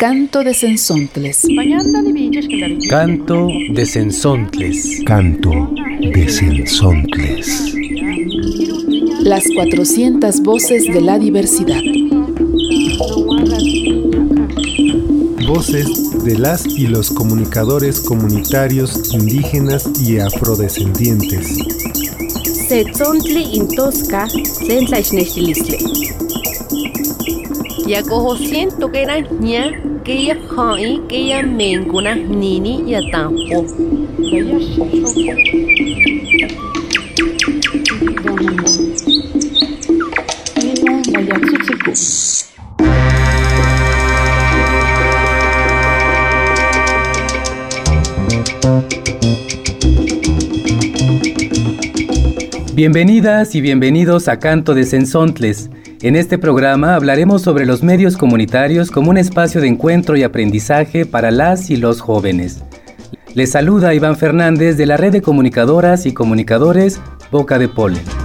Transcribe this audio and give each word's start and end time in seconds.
Canto 0.00 0.42
de 0.42 0.54
Sensontles. 0.54 1.46
Canto 2.88 3.48
de 3.74 3.84
Sensontles. 3.84 5.02
Canto 5.04 5.74
de 6.00 6.26
Sensontles. 6.26 7.74
Las 9.20 9.44
400 9.54 10.40
voces 10.40 10.86
de 10.86 11.02
la 11.02 11.18
diversidad. 11.18 11.82
Voces 15.46 16.24
de 16.24 16.38
las 16.38 16.64
y 16.64 16.86
los 16.86 17.10
comunicadores 17.10 18.00
comunitarios 18.00 19.12
indígenas 19.12 19.86
y 20.00 20.18
afrodescendientes. 20.18 21.58
Setzontli 22.70 23.54
intosca, 23.54 24.26
sentlaichnechilistle. 24.30 25.76
Yakoho 27.86 28.36
siento 28.36 28.90
que 28.92 29.02
era 29.02 29.18
ña, 29.18 29.89
que 30.04 30.26
ya 30.26 30.36
hai, 30.56 31.00
que 31.08 31.28
ya 31.28 31.42
mencuna 31.42 32.14
nini 32.14 32.84
ya 32.86 33.00
tampo. 33.10 33.66
Bienvenidas 52.74 53.54
y 53.54 53.60
bienvenidos 53.60 54.28
a 54.28 54.38
Canto 54.38 54.74
de 54.74 54.84
Sensontles. 54.84 55.68
En 56.02 56.16
este 56.16 56.38
programa 56.38 56.94
hablaremos 56.94 57.42
sobre 57.42 57.66
los 57.66 57.82
medios 57.82 58.16
comunitarios 58.16 58.90
como 58.90 59.10
un 59.10 59.18
espacio 59.18 59.60
de 59.60 59.68
encuentro 59.68 60.16
y 60.16 60.22
aprendizaje 60.22 61.04
para 61.04 61.30
las 61.30 61.68
y 61.68 61.76
los 61.76 62.00
jóvenes. 62.00 62.62
Les 63.34 63.50
saluda 63.50 63.92
Iván 63.92 64.16
Fernández 64.16 64.78
de 64.78 64.86
la 64.86 64.96
red 64.96 65.12
de 65.12 65.20
comunicadoras 65.20 66.06
y 66.06 66.14
comunicadores 66.14 67.02
Boca 67.30 67.58
de 67.58 67.68
Polen. 67.68 68.19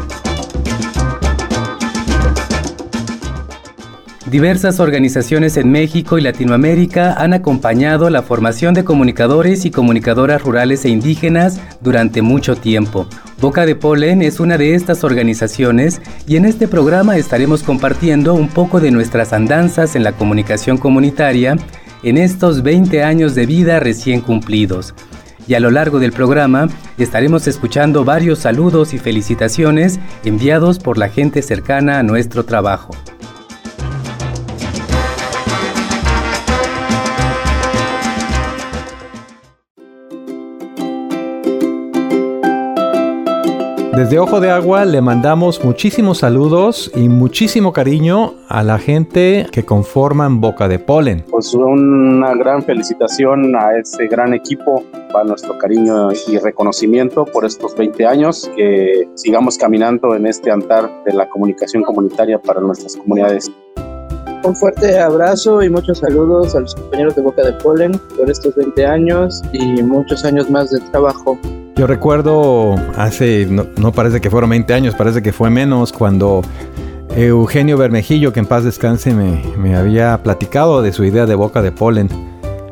Diversas 4.25 4.79
organizaciones 4.79 5.55
en 5.55 5.71
México 5.71 6.17
y 6.17 6.21
Latinoamérica 6.21 7.13
han 7.13 7.33
acompañado 7.33 8.09
la 8.09 8.23
formación 8.23 8.73
de 8.73 8.83
comunicadores 8.83 9.65
y 9.65 9.71
comunicadoras 9.71 10.41
rurales 10.41 10.83
e 10.83 10.89
indígenas 10.89 11.61
durante 11.79 12.23
mucho 12.23 12.55
tiempo. 12.55 13.05
Boca 13.39 13.67
de 13.67 13.75
Polen 13.75 14.23
es 14.23 14.39
una 14.39 14.57
de 14.57 14.73
estas 14.73 15.03
organizaciones 15.03 16.01
y 16.25 16.37
en 16.37 16.45
este 16.45 16.67
programa 16.67 17.17
estaremos 17.17 17.61
compartiendo 17.61 18.33
un 18.33 18.47
poco 18.47 18.79
de 18.79 18.89
nuestras 18.89 19.31
andanzas 19.31 19.95
en 19.95 20.03
la 20.03 20.13
comunicación 20.13 20.79
comunitaria 20.79 21.55
en 22.01 22.17
estos 22.17 22.63
20 22.63 23.03
años 23.03 23.35
de 23.35 23.45
vida 23.45 23.79
recién 23.79 24.21
cumplidos. 24.21 24.95
Y 25.47 25.53
a 25.53 25.59
lo 25.59 25.69
largo 25.69 25.99
del 25.99 26.11
programa 26.11 26.67
estaremos 26.97 27.45
escuchando 27.45 28.03
varios 28.03 28.39
saludos 28.39 28.95
y 28.95 28.97
felicitaciones 28.97 29.99
enviados 30.23 30.79
por 30.79 30.97
la 30.97 31.09
gente 31.09 31.43
cercana 31.43 31.99
a 31.99 32.03
nuestro 32.03 32.43
trabajo. 32.43 32.89
Desde 43.95 44.19
Ojo 44.19 44.41
de 44.41 44.49
Agua 44.49 44.83
le 44.83 44.99
mandamos 44.99 45.63
muchísimos 45.63 46.17
saludos 46.17 46.91
y 46.95 47.07
muchísimo 47.07 47.71
cariño 47.71 48.33
a 48.49 48.61
la 48.61 48.77
gente 48.77 49.47
que 49.53 49.63
conforman 49.63 50.41
Boca 50.41 50.67
de 50.67 50.79
Polen. 50.79 51.23
Pues 51.31 51.53
una 51.53 52.35
gran 52.35 52.61
felicitación 52.61 53.55
a 53.55 53.77
ese 53.77 54.07
gran 54.07 54.33
equipo, 54.33 54.83
para 55.13 55.23
nuestro 55.23 55.57
cariño 55.57 56.09
y 56.27 56.37
reconocimiento 56.39 57.23
por 57.23 57.45
estos 57.45 57.73
20 57.77 58.05
años, 58.05 58.51
que 58.57 59.07
sigamos 59.15 59.57
caminando 59.57 60.13
en 60.13 60.27
este 60.27 60.51
altar 60.51 60.91
de 61.05 61.13
la 61.13 61.29
comunicación 61.29 61.81
comunitaria 61.83 62.37
para 62.37 62.59
nuestras 62.59 62.97
comunidades. 62.97 63.49
Un 64.43 64.55
fuerte 64.57 64.99
abrazo 64.99 65.63
y 65.63 65.69
muchos 65.69 65.99
saludos 65.99 66.53
a 66.53 66.59
los 66.59 66.75
compañeros 66.75 67.15
de 67.15 67.21
Boca 67.21 67.43
de 67.43 67.53
Polen 67.53 67.93
por 68.17 68.29
estos 68.29 68.55
20 68.55 68.85
años 68.85 69.41
y 69.53 69.81
muchos 69.81 70.25
años 70.25 70.49
más 70.49 70.69
de 70.69 70.81
trabajo. 70.91 71.39
Yo 71.77 71.87
recuerdo 71.87 72.75
hace, 72.95 73.45
no, 73.47 73.91
parece 73.91 74.21
que 74.21 74.29
fueron 74.29 74.49
20 74.49 74.73
años, 74.73 74.95
parece 74.95 75.21
que 75.21 75.33
fue 75.33 75.49
menos, 75.49 75.91
cuando 75.91 76.41
Eugenio 77.17 77.77
Bermejillo, 77.77 78.31
que 78.31 78.39
en 78.39 78.45
paz 78.45 78.63
descanse, 78.63 79.13
me, 79.13 79.75
había 79.75 80.23
platicado 80.23 80.81
de 80.81 80.93
su 80.93 81.03
idea 81.03 81.25
de 81.25 81.35
boca 81.35 81.61
de 81.61 81.73
polen. 81.73 82.07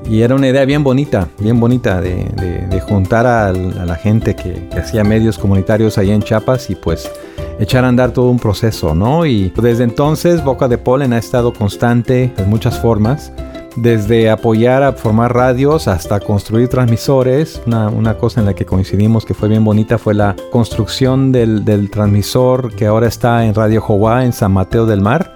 Y 0.10 0.22
era 0.22 0.36
una 0.36 0.48
idea 0.48 0.64
bien 0.64 0.86
bonita, 0.86 1.28
bien 1.38 1.60
bonita 1.60 2.00
de, 2.00 2.82
juntar 2.88 3.28
a, 3.28 3.52
la 3.52 3.96
gente 3.96 4.38
que, 4.38 4.70
que, 4.70 4.80
hacía 4.80 5.04
medios 5.04 5.38
comunitarios 5.38 5.98
ahí 5.98 6.12
en 6.12 6.22
Chiapas 6.22 6.70
y 6.70 6.76
pues 6.76 7.12
echar 7.60 7.84
a 7.84 7.90
andar 7.90 8.12
todo 8.12 8.30
un 8.30 8.40
proceso, 8.40 8.96
¿no? 8.96 9.26
Y 9.26 9.52
desde 9.62 9.84
entonces 9.84 10.42
Boca 10.46 10.70
de 10.70 10.78
Polen 10.78 11.12
ha 11.12 11.18
estado 11.18 11.52
constante 11.52 12.34
en 12.38 12.50
muchas 12.50 12.80
formas 12.80 13.34
desde 13.76 14.30
apoyar 14.30 14.84
a 14.84 14.94
formar 14.94 15.34
radios 15.34 15.88
hasta 15.88 16.20
construir 16.20 16.68
transmisores. 16.68 17.62
Una, 17.66 18.18
cosa 18.18 18.40
en 18.40 18.46
la 18.46 18.54
que 18.54 18.66
coincidimos 18.66 19.26
que 19.26 19.34
fue 19.34 19.50
bien 19.50 19.64
bonita 19.64 19.98
fue 19.98 20.14
la 20.14 20.36
construcción 20.52 21.32
del, 21.32 21.90
transmisor 21.92 22.74
que 22.76 22.86
ahora 22.86 23.08
está 23.08 23.46
en 23.46 23.54
Radio 23.54 23.82
Jowá 23.82 24.26
en 24.26 24.34
San 24.34 24.52
Mateo 24.52 24.86
del 24.86 25.02
Mar. 25.02 25.34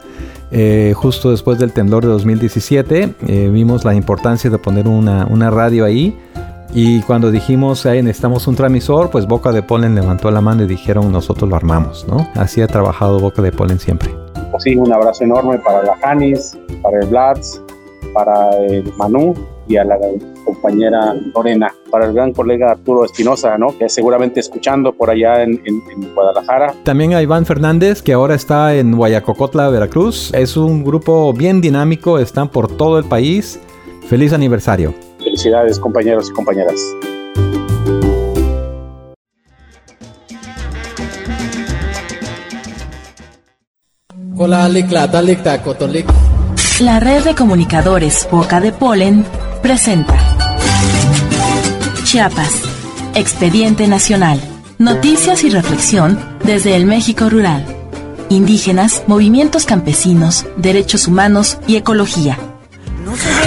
Eh, 0.51 0.93
justo 0.95 1.31
después 1.31 1.59
del 1.59 1.73
temblor 1.73 2.03
de 2.03 2.09
2017 2.09 3.15
eh, 3.27 3.49
vimos 3.51 3.83
la 3.83 3.93
importancia 3.93 4.49
de 4.49 4.57
poner 4.57 4.87
una, 4.87 5.49
radio 5.49 5.83
ahí 5.83 6.17
y 6.73 7.01
cuando 7.01 7.31
dijimos 7.31 7.85
ahí 7.85 8.01
necesitamos 8.01 8.47
un 8.47 8.55
transmisor 8.55 9.09
pues 9.09 9.25
Boca 9.25 9.51
de 9.51 9.61
Polen 9.61 9.93
levantó 9.93 10.31
la 10.31 10.39
mano 10.39 10.63
y 10.63 10.67
dijeron 10.67 11.11
nosotros 11.11 11.49
lo 11.49 11.57
armamos 11.57 12.07
¿no? 12.07 12.29
así 12.35 12.61
ha 12.61 12.67
trabajado 12.67 13.19
Boca 13.19 13.41
de 13.41 13.51
Polen 13.51 13.77
siempre 13.77 14.09
sí, 14.59 14.75
un 14.75 14.91
abrazo 14.91 15.23
enorme 15.23 15.57
para 15.59 15.83
la 15.83 15.95
Janis, 15.97 16.57
para 16.81 16.99
el 16.99 17.07
Blats, 17.07 17.61
para 18.17 18.49
el 18.65 18.91
Manu 18.97 19.35
y 19.67 19.77
a 19.77 19.83
la 19.83 19.95
compañera 20.43 21.15
Lorena, 21.35 21.71
para 21.91 22.07
el 22.07 22.13
gran 22.13 22.33
colega 22.33 22.71
Arturo 22.71 23.05
Espinosa, 23.05 23.59
¿no? 23.59 23.77
que 23.77 23.89
seguramente 23.89 24.39
escuchando 24.39 24.91
por 24.91 25.11
allá 25.11 25.43
en, 25.43 25.61
Guadalajara. 26.15 26.73
También 26.81 27.13
a 27.13 27.21
Iván 27.21 27.45
Fernández, 27.45 28.01
que 28.01 28.13
ahora 28.13 28.33
está 28.33 28.73
en 28.73 28.95
Guayacocotla, 28.95 29.69
Veracruz. 29.69 30.33
Es 30.33 30.57
un 30.57 30.83
grupo 30.83 31.31
bien 31.31 31.61
dinámico, 31.61 32.17
están 32.17 32.49
por 32.49 32.75
todo 32.75 32.97
el 32.97 33.05
país. 33.05 33.59
Feliz 34.09 34.33
aniversario. 34.33 34.95
Felicidades 35.19 35.77
compañeros 35.77 36.31
y 36.31 36.33
compañeras. 36.33 36.81
Hola, 44.39 44.67
la 46.79 46.99
red 46.99 47.23
de 47.23 47.33
comunicadores 47.33 48.27
Boca 48.29 48.59
de 48.59 48.71
Polen 48.71 49.25
presenta 49.63 50.15
Chiapas, 52.03 52.51
Expediente 53.15 53.87
Nacional, 53.87 54.39
noticias 54.77 55.43
y 55.43 55.49
reflexión 55.49 56.19
desde 56.43 56.75
el 56.75 56.85
México 56.85 57.29
rural, 57.29 57.65
indígenas, 58.29 59.03
movimientos 59.07 59.65
campesinos, 59.65 60.45
derechos 60.57 61.07
humanos 61.07 61.57
y 61.67 61.77
ecología. 61.77 62.37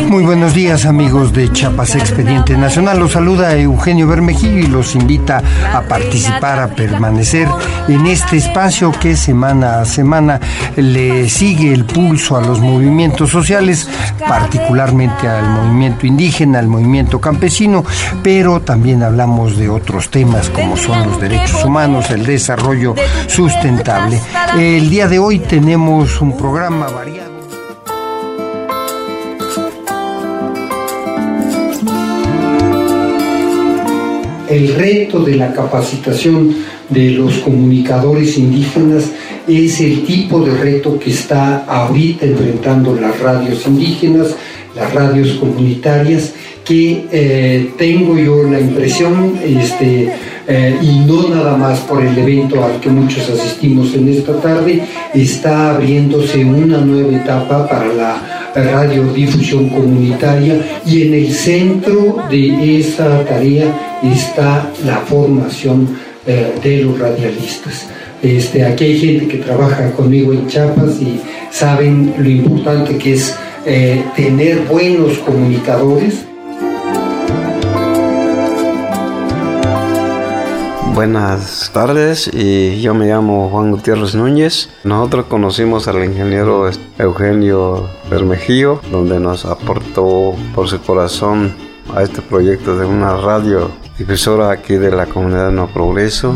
Muy 0.09 0.25
buenos 0.25 0.54
días 0.54 0.87
amigos 0.87 1.32
de 1.32 1.53
Chiapas 1.53 1.94
Expediente 1.94 2.56
Nacional. 2.56 2.98
Los 2.98 3.12
saluda 3.12 3.54
Eugenio 3.56 4.06
Bermejillo 4.06 4.59
y 4.59 4.66
los 4.66 4.94
invita 4.94 5.43
a 5.72 5.82
participar, 5.82 6.60
a 6.60 6.69
permanecer 6.69 7.47
en 7.88 8.06
este 8.06 8.38
espacio 8.38 8.93
que 8.93 9.16
semana 9.16 9.81
a 9.81 9.84
semana 9.84 10.41
le 10.76 11.28
sigue 11.28 11.72
el 11.72 11.84
pulso 11.84 12.37
a 12.37 12.41
los 12.41 12.60
movimientos 12.60 13.30
sociales, 13.30 13.89
particularmente 14.27 15.28
al 15.28 15.48
movimiento 15.51 16.06
indígena, 16.06 16.59
al 16.59 16.68
movimiento 16.68 17.21
campesino, 17.21 17.84
pero 18.22 18.60
también 18.60 19.03
hablamos 19.03 19.56
de 19.56 19.68
otros 19.68 20.10
temas 20.10 20.48
como 20.51 20.77
son 20.77 21.06
los 21.06 21.21
derechos 21.21 21.65
humanos, 21.65 22.10
el 22.10 22.24
desarrollo 22.24 22.95
sustentable. 23.27 24.21
El 24.56 24.89
día 24.89 25.09
de 25.09 25.18
hoy 25.18 25.39
tenemos 25.41 26.21
un 26.21 26.36
programa 26.36 26.89
variado. 26.89 27.29
El 34.50 34.74
reto 34.74 35.20
de 35.20 35.36
la 35.36 35.52
capacitación 35.52 36.54
de 36.88 37.10
los 37.10 37.38
comunicadores 37.38 38.36
indígenas 38.36 39.10
es 39.47 39.80
el 39.80 40.04
tipo 40.04 40.41
de 40.41 40.56
reto 40.56 40.98
que 40.98 41.10
está 41.10 41.64
ahorita 41.64 42.26
enfrentando 42.26 42.94
las 42.94 43.18
radios 43.20 43.66
indígenas, 43.66 44.34
las 44.74 44.92
radios 44.92 45.34
comunitarias, 45.38 46.32
que 46.64 47.06
eh, 47.10 47.70
tengo 47.78 48.18
yo 48.18 48.42
la 48.44 48.60
impresión, 48.60 49.38
este, 49.42 50.12
eh, 50.47 50.78
y 50.82 50.98
no 51.00 51.28
nada 51.28 51.56
más 51.56 51.80
por 51.80 52.04
el 52.04 52.16
evento 52.18 52.62
al 52.64 52.80
que 52.80 52.88
muchos 52.88 53.28
asistimos 53.30 53.94
en 53.94 54.08
esta 54.08 54.34
tarde, 54.41 54.82
está 55.14 55.70
abriéndose 55.70 56.44
una 56.44 56.78
nueva 56.78 57.16
etapa 57.16 57.68
para 57.68 57.92
la 57.92 58.29
radiodifusión 58.54 59.68
comunitaria 59.68 60.80
y 60.86 61.02
en 61.02 61.14
el 61.14 61.32
centro 61.32 62.22
de 62.30 62.80
esa 62.80 63.24
tarea 63.24 63.98
está 64.02 64.70
la 64.84 64.98
formación 64.98 65.97
eh, 66.26 66.52
de 66.62 66.82
los 66.84 66.98
radialistas. 66.98 67.86
Este, 68.22 68.64
aquí 68.64 68.84
hay 68.84 68.98
gente 68.98 69.28
que 69.28 69.38
trabaja 69.38 69.91
conmigo 69.92 70.32
en 70.32 70.47
Chiapas 70.47 71.00
y 71.00 71.20
saben 71.50 72.14
lo 72.18 72.28
importante 72.28 72.97
que 72.98 73.14
es 73.14 73.34
eh, 73.66 74.02
tener 74.14 74.60
buenos 74.60 75.18
comunicadores. 75.18 76.26
Buenas 81.00 81.70
tardes, 81.72 82.28
y 82.30 82.82
yo 82.82 82.92
me 82.92 83.06
llamo 83.06 83.48
Juan 83.48 83.70
Gutiérrez 83.70 84.14
Núñez. 84.14 84.68
Nosotros 84.84 85.24
conocimos 85.30 85.88
al 85.88 86.04
ingeniero 86.04 86.70
Eugenio 86.98 87.88
Bermejillo, 88.10 88.82
donde 88.92 89.18
nos 89.18 89.47
aportó 89.47 90.34
por 90.54 90.68
su 90.68 90.78
corazón 90.82 91.54
a 91.97 92.02
este 92.02 92.20
proyecto 92.20 92.76
de 92.76 92.84
una 92.84 93.16
radio 93.16 93.70
difusora 93.97 94.50
aquí 94.50 94.74
de 94.74 94.91
la 94.91 95.06
comunidad 95.06 95.50
No 95.50 95.68
Progreso. 95.68 96.34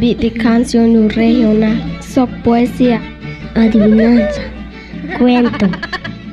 De 0.00 0.32
canción 0.32 1.08
regional, 1.08 2.00
soc 2.00 2.30
poesía, 2.42 3.00
adivinanza, 3.54 4.42
cuento, 5.20 5.66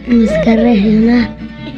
música 0.08 0.56
regional. 0.56 1.28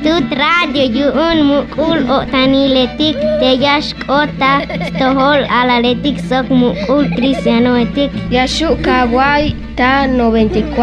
Tut 0.04 0.30
radio 0.38 0.86
yuun 0.98 1.38
mukul 1.50 2.00
o 2.16 2.18
tani 2.32 2.64
letik 2.76 3.18
teyash 3.42 3.92
kota 4.06 4.54
stohol 4.88 5.42
ala 5.60 5.78
letik 5.86 6.18
sok 6.30 6.48
mukul 6.62 7.04
cristiano 7.16 7.72
etik. 7.84 8.12
Yashuk 8.30 8.76
Kawaii 8.86 9.56
ta 9.80 10.06
94.1 10.06 10.78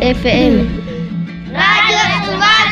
FM. 0.00 0.54
Radio 1.52 2.00
Estuval 2.14 2.66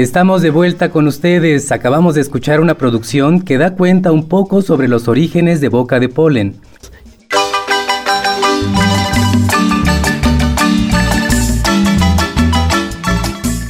Estamos 0.00 0.40
de 0.40 0.48
vuelta 0.48 0.90
con 0.90 1.06
ustedes. 1.06 1.70
Acabamos 1.72 2.14
de 2.14 2.22
escuchar 2.22 2.60
una 2.60 2.78
producción 2.78 3.42
que 3.42 3.58
da 3.58 3.74
cuenta 3.74 4.12
un 4.12 4.28
poco 4.30 4.62
sobre 4.62 4.88
los 4.88 5.08
orígenes 5.08 5.60
de 5.60 5.68
Boca 5.68 6.00
de 6.00 6.08
Polen. 6.08 6.58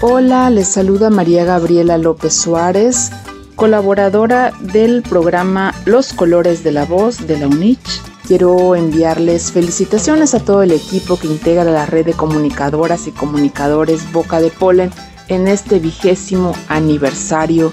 Hola, 0.01 0.51
les 0.51 0.69
saluda 0.69 1.11
María 1.11 1.45
Gabriela 1.45 1.99
López 1.99 2.33
Suárez, 2.33 3.11
colaboradora 3.57 4.53
del 4.61 5.03
programa 5.03 5.75
Los 5.85 6.13
Colores 6.13 6.63
de 6.63 6.71
la 6.71 6.85
Voz 6.85 7.27
de 7.27 7.41
la 7.41 7.49
UNICH. 7.49 8.03
Quiero 8.29 8.77
enviarles 8.77 9.51
felicitaciones 9.51 10.35
a 10.35 10.39
todo 10.39 10.63
el 10.63 10.71
equipo 10.71 11.19
que 11.19 11.27
integra 11.27 11.65
la 11.65 11.87
red 11.87 12.07
de 12.07 12.13
comunicadoras 12.13 13.09
y 13.09 13.11
comunicadores 13.11 14.13
Boca 14.13 14.41
de 14.41 14.51
Polen 14.51 14.93
en 15.31 15.49
este 15.49 15.79
vigésimo 15.79 16.55
aniversario 16.69 17.73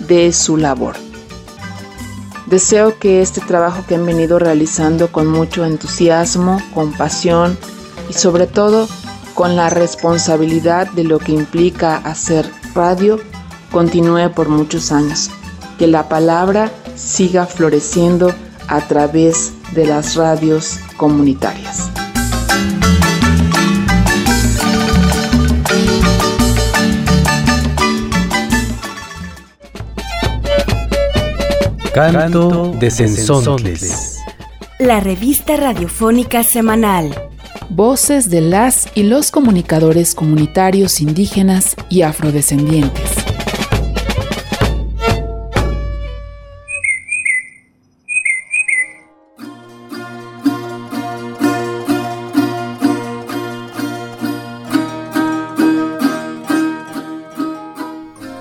de 0.00 0.32
su 0.32 0.56
labor. 0.58 0.96
Deseo 2.46 2.98
que 2.98 3.22
este 3.22 3.40
trabajo 3.40 3.84
que 3.88 3.94
han 3.94 4.04
venido 4.04 4.38
realizando 4.38 5.10
con 5.10 5.26
mucho 5.26 5.64
entusiasmo, 5.64 6.60
con 6.74 6.92
pasión 6.92 7.56
y 8.10 8.12
sobre 8.12 8.46
todo 8.46 8.88
con 9.34 9.56
la 9.56 9.70
responsabilidad 9.70 10.90
de 10.92 11.04
lo 11.04 11.18
que 11.18 11.32
implica 11.32 11.96
hacer 11.96 12.50
radio 12.74 13.18
continúe 13.70 14.30
por 14.34 14.48
muchos 14.48 14.92
años. 14.92 15.30
Que 15.78 15.86
la 15.86 16.08
palabra 16.08 16.70
siga 16.96 17.46
floreciendo 17.46 18.32
a 18.68 18.80
través 18.80 19.52
de 19.72 19.86
las 19.86 20.14
radios 20.14 20.78
comunitarias. 20.96 21.90
Canto 31.96 32.74
de 32.78 32.90
Sensontles. 32.90 34.18
La 34.78 35.00
revista 35.00 35.56
radiofónica 35.56 36.42
semanal. 36.42 37.30
Voces 37.70 38.28
de 38.28 38.42
las 38.42 38.86
y 38.94 39.04
los 39.04 39.30
comunicadores 39.30 40.14
comunitarios 40.14 41.00
indígenas 41.00 41.74
y 41.88 42.02
afrodescendientes. 42.02 43.05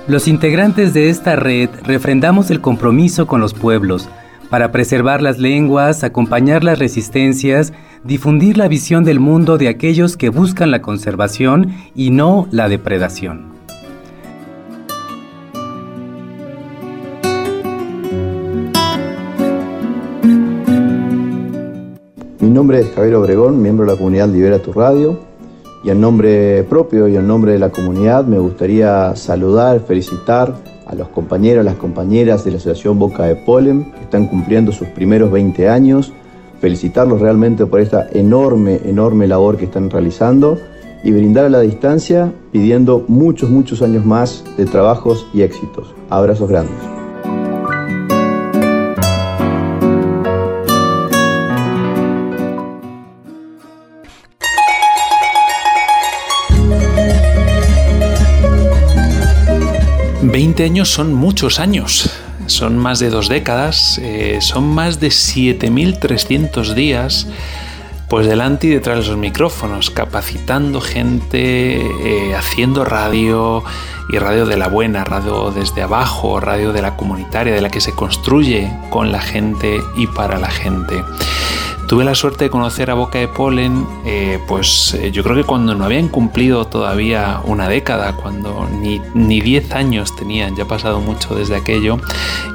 Los 0.07 0.27
integrantes 0.27 0.93
de 0.93 1.09
esta 1.09 1.35
red 1.35 1.67
refrendamos 1.83 2.51
el 2.51 2.61
compromiso 2.61 3.25
con 3.25 3.41
los 3.41 3.55
pueblos 3.55 4.07
para 4.51 4.71
preservar 4.71 5.23
las 5.23 5.39
lenguas, 5.39 6.03
acompañar 6.03 6.63
las 6.63 6.77
resistencias, 6.77 7.73
difundir 8.03 8.55
la 8.55 8.67
visión 8.67 9.03
del 9.03 9.19
mundo 9.19 9.57
de 9.57 9.67
aquellos 9.67 10.15
que 10.15 10.29
buscan 10.29 10.69
la 10.69 10.83
conservación 10.83 11.73
y 11.95 12.11
no 12.11 12.47
la 12.51 12.69
depredación. 12.69 13.55
Mi 22.39 22.51
nombre 22.51 22.81
es 22.81 22.91
Javier 22.93 23.15
Obregón, 23.15 23.59
miembro 23.59 23.87
de 23.87 23.93
la 23.93 23.97
comunidad 23.97 24.29
Libera 24.29 24.59
Tu 24.59 24.71
Radio 24.71 25.34
y 25.85 25.91
en 25.91 26.01
nombre 26.01 26.63
propio 26.63 27.07
y 27.07 27.15
en 27.15 27.27
nombre 27.27 27.51
de 27.51 27.59
la 27.59 27.69
comunidad 27.69 28.25
me 28.25 28.39
gustaría 28.39 29.15
saludar, 29.15 29.81
felicitar 29.81 30.55
a 30.87 30.95
los 30.95 31.09
compañeros, 31.09 31.63
las 31.63 31.75
compañeras 31.75 32.43
de 32.43 32.51
la 32.51 32.57
Asociación 32.57 32.97
Boca 32.97 33.23
de 33.23 33.35
Polen 33.35 33.91
que 33.91 34.01
están 34.01 34.25
cumpliendo 34.25 34.71
sus 34.71 34.87
primeros 34.87 35.31
20 35.31 35.69
años, 35.69 36.11
felicitarlos 36.59 37.21
realmente 37.21 37.67
por 37.67 37.81
esta 37.81 38.07
enorme, 38.11 38.81
enorme 38.83 39.27
labor 39.27 39.57
que 39.57 39.65
están 39.65 39.91
realizando 39.91 40.57
y 41.03 41.11
brindar 41.11 41.45
a 41.45 41.49
la 41.49 41.61
distancia 41.61 42.33
pidiendo 42.51 43.05
muchos, 43.07 43.51
muchos 43.51 43.83
años 43.83 44.03
más 44.05 44.43
de 44.57 44.65
trabajos 44.65 45.27
y 45.35 45.43
éxitos. 45.43 45.93
Abrazos 46.09 46.49
grandes. 46.49 46.94
20 60.35 60.65
años 60.65 60.89
son 60.89 61.13
muchos 61.13 61.61
años, 61.61 62.11
son 62.47 62.77
más 62.77 62.99
de 62.99 63.09
dos 63.09 63.29
décadas, 63.29 64.01
eh, 64.03 64.39
son 64.41 64.67
más 64.67 64.99
de 64.99 65.07
7.300 65.07 66.73
días 66.73 67.27
pues 68.09 68.27
delante 68.27 68.67
y 68.67 68.71
detrás 68.71 69.05
de 69.05 69.11
los 69.11 69.17
micrófonos, 69.17 69.91
capacitando 69.91 70.81
gente, 70.81 71.77
eh, 71.77 72.35
haciendo 72.35 72.83
radio 72.83 73.63
y 74.09 74.17
radio 74.17 74.45
de 74.45 74.57
la 74.57 74.67
buena, 74.67 75.05
radio 75.05 75.51
desde 75.51 75.83
abajo, 75.83 76.41
radio 76.41 76.73
de 76.73 76.81
la 76.81 76.97
comunitaria, 76.97 77.53
de 77.53 77.61
la 77.61 77.69
que 77.69 77.79
se 77.79 77.93
construye 77.93 78.69
con 78.89 79.13
la 79.13 79.21
gente 79.21 79.79
y 79.95 80.05
para 80.07 80.37
la 80.37 80.51
gente. 80.51 81.01
Tuve 81.87 82.03
la 82.03 82.15
suerte 82.15 82.45
de 82.45 82.49
conocer 82.49 82.89
a 82.89 82.95
Boca 82.95 83.19
de 83.19 83.27
Polen, 83.27 83.85
eh, 84.05 84.39
pues 84.47 84.95
eh, 84.95 85.11
yo 85.11 85.23
creo 85.23 85.35
que 85.35 85.43
cuando 85.43 85.75
no 85.75 85.85
habían 85.85 86.07
cumplido 86.07 86.65
todavía 86.65 87.41
una 87.43 87.69
década, 87.69 88.13
cuando 88.15 88.67
ni, 88.81 88.99
ni 89.13 89.39
10 89.39 89.71
años 89.73 90.15
tenían, 90.15 90.55
ya 90.55 90.63
ha 90.63 90.67
pasado 90.67 90.99
mucho 90.99 91.35
desde 91.35 91.55
aquello, 91.55 91.99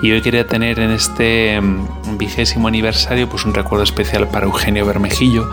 y 0.03 0.11
hoy 0.11 0.21
quería 0.21 0.49
tener 0.49 0.81
en 0.81 0.91
este 0.91 1.61
mm, 1.61 2.19
vigésimo 2.19 2.67
aniversario 2.67 3.29
pues 3.29 3.45
un 3.45 3.55
recuerdo 3.55 3.85
especial 3.85 4.27
para 4.27 4.47
Eugenio 4.47 4.85
Bermejillo, 4.85 5.49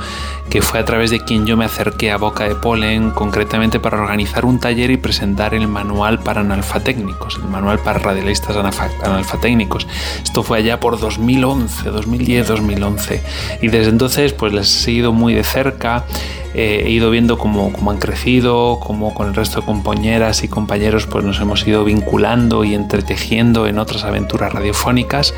que 0.50 0.62
fue 0.62 0.79
a 0.79 0.86
través 0.86 1.12
de 1.12 1.19
quien 1.19 1.46
yo 1.46 1.57
me 1.57 1.65
acerqué 1.65 2.12
a 2.12 2.17
Boca 2.17 2.48
de 2.48 2.55
Polen, 2.55 3.12
concretamente 3.12 3.79
para 3.79 4.01
organizar 4.01 4.46
un 4.46 4.60
taller 4.60 4.89
y 4.91 4.98
presentar 4.98 5.53
el 5.53 5.67
manual 5.67 6.19
para 6.19 6.41
analfatécnicos, 6.41 7.36
el 7.36 7.50
manual 7.50 7.79
para 7.79 8.00
radialistas 8.00 8.55
analfatécnicos. 8.55 9.88
Esto 10.24 10.43
fue 10.43 10.60
allá 10.60 10.79
por 10.79 11.00
2011, 11.00 11.91
2010-2011 11.91 13.22
Y 13.62 13.67
desde 13.72 13.90
entonces 13.90 14.34
pues 14.34 14.54
les 14.54 14.68
he 14.68 14.80
seguido 14.84 15.14
muy 15.14 15.34
de 15.34 15.44
cerca, 15.44 16.06
eh, 16.54 16.84
he 16.86 16.90
ido 16.90 17.12
viendo 17.12 17.38
cómo, 17.38 17.72
cómo, 17.72 17.92
han 17.92 17.98
crecido, 17.98 18.80
cómo 18.80 19.14
con 19.14 19.28
el 19.28 19.36
resto 19.36 19.60
de 19.60 19.66
compañeras 19.66 20.44
y 20.44 20.48
compañeros 20.48 21.06
pues 21.06 21.24
nos 21.24 21.40
hemos 21.40 21.68
ido 21.68 21.84
vinculando 21.84 22.64
y 22.64 22.74
entretejiendo 22.74 23.68
en 23.68 23.80
otras 23.80 24.04
aventuras 24.04 24.54
radiofónicas 24.54 25.34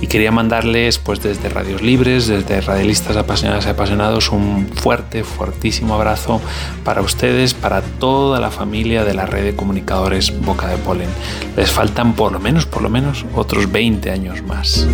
y 0.00 0.06
quería 0.08 0.30
mandarles 0.30 0.98
pues 0.98 1.22
desde 1.22 1.48
Radios 1.48 1.82
Libres, 1.82 2.26
desde 2.26 2.60
Radialistas 2.60 3.16
Apasionadas 3.16 3.66
y 3.66 3.70
Apasionados 3.70 4.30
un 4.30 4.68
fuerte, 4.74 5.24
fuertísimo 5.24 5.94
abrazo 5.94 6.40
para 6.84 7.00
ustedes, 7.00 7.54
para 7.54 7.82
toda 7.82 8.40
la 8.40 8.50
familia 8.50 9.04
de 9.04 9.14
la 9.14 9.26
red 9.26 9.44
de 9.44 9.56
comunicadores 9.56 10.38
Boca 10.40 10.68
de 10.68 10.76
Polen. 10.76 11.08
Les 11.56 11.70
faltan 11.70 12.14
por 12.14 12.32
lo 12.32 12.40
menos, 12.40 12.66
por 12.66 12.82
lo 12.82 12.90
menos 12.90 13.24
otros 13.34 13.70
20 13.70 14.10
años 14.10 14.42
más. 14.42 14.86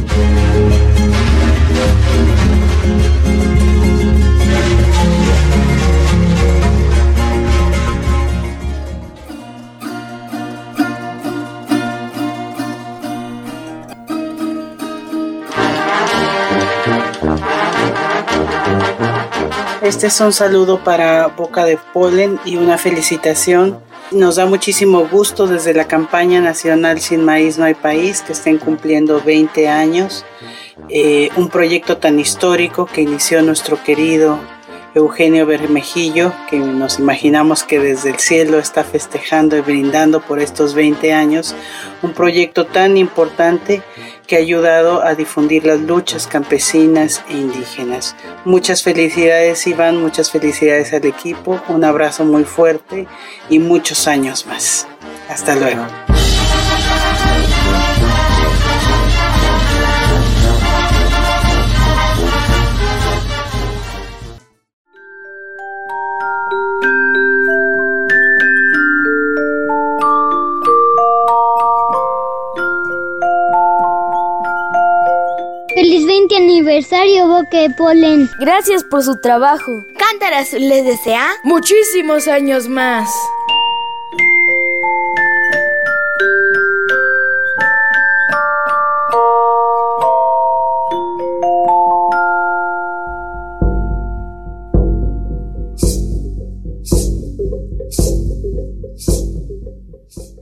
Este 19.82 20.06
es 20.06 20.20
un 20.20 20.32
saludo 20.32 20.82
para 20.82 21.26
Boca 21.28 21.64
de 21.64 21.78
Polen 21.92 22.40
y 22.44 22.56
una 22.56 22.78
felicitación. 22.78 23.78
Nos 24.10 24.36
da 24.36 24.46
muchísimo 24.46 25.06
gusto 25.06 25.46
desde 25.46 25.74
la 25.74 25.86
campaña 25.86 26.40
nacional 26.40 27.00
Sin 27.00 27.24
Maíz 27.24 27.58
No 27.58 27.66
hay 27.66 27.74
País 27.74 28.22
que 28.22 28.32
estén 28.32 28.58
cumpliendo 28.58 29.20
20 29.20 29.68
años. 29.68 30.24
Eh, 30.88 31.30
un 31.36 31.48
proyecto 31.48 31.98
tan 31.98 32.18
histórico 32.18 32.86
que 32.86 33.02
inició 33.02 33.42
nuestro 33.42 33.82
querido 33.82 34.38
Eugenio 34.94 35.46
Bermejillo, 35.46 36.32
que 36.50 36.58
nos 36.58 36.98
imaginamos 36.98 37.64
que 37.64 37.78
desde 37.78 38.10
el 38.10 38.18
cielo 38.18 38.58
está 38.58 38.84
festejando 38.84 39.56
y 39.56 39.60
brindando 39.60 40.20
por 40.20 40.38
estos 40.38 40.74
20 40.74 41.14
años, 41.14 41.54
un 42.02 42.12
proyecto 42.12 42.66
tan 42.66 42.96
importante 42.98 43.82
que 44.26 44.36
ha 44.36 44.40
ayudado 44.40 45.02
a 45.02 45.14
difundir 45.14 45.64
las 45.64 45.80
luchas 45.80 46.26
campesinas 46.26 47.24
e 47.28 47.34
indígenas. 47.34 48.14
Muchas 48.44 48.82
felicidades 48.82 49.66
Iván, 49.66 50.00
muchas 50.00 50.30
felicidades 50.30 50.92
al 50.92 51.06
equipo, 51.06 51.60
un 51.68 51.84
abrazo 51.84 52.24
muy 52.24 52.44
fuerte 52.44 53.06
y 53.48 53.58
muchos 53.58 54.06
años 54.06 54.46
más. 54.46 54.86
Hasta 55.28 55.54
luego. 55.54 55.86
que 77.50 77.70
polen. 77.70 78.28
Gracias 78.38 78.84
por 78.84 79.02
su 79.02 79.20
trabajo. 79.20 79.84
Cántaras 79.98 80.52
les 80.52 80.84
desea 80.84 81.26
muchísimos 81.44 82.28
años 82.28 82.68
más. 82.68 83.08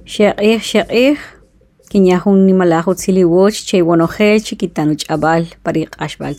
Sheikh, 0.05 0.63
sheikh, 0.63 1.19
kinyahun 1.89 2.45
ni 2.47 2.53
malahot 2.53 2.99
siliwoch, 2.99 3.65
cheiwonohel, 3.65 4.43
chiquitanuch 4.43 5.09
abal, 5.09 5.47
parik 5.65 5.97
ashbal 5.99 6.35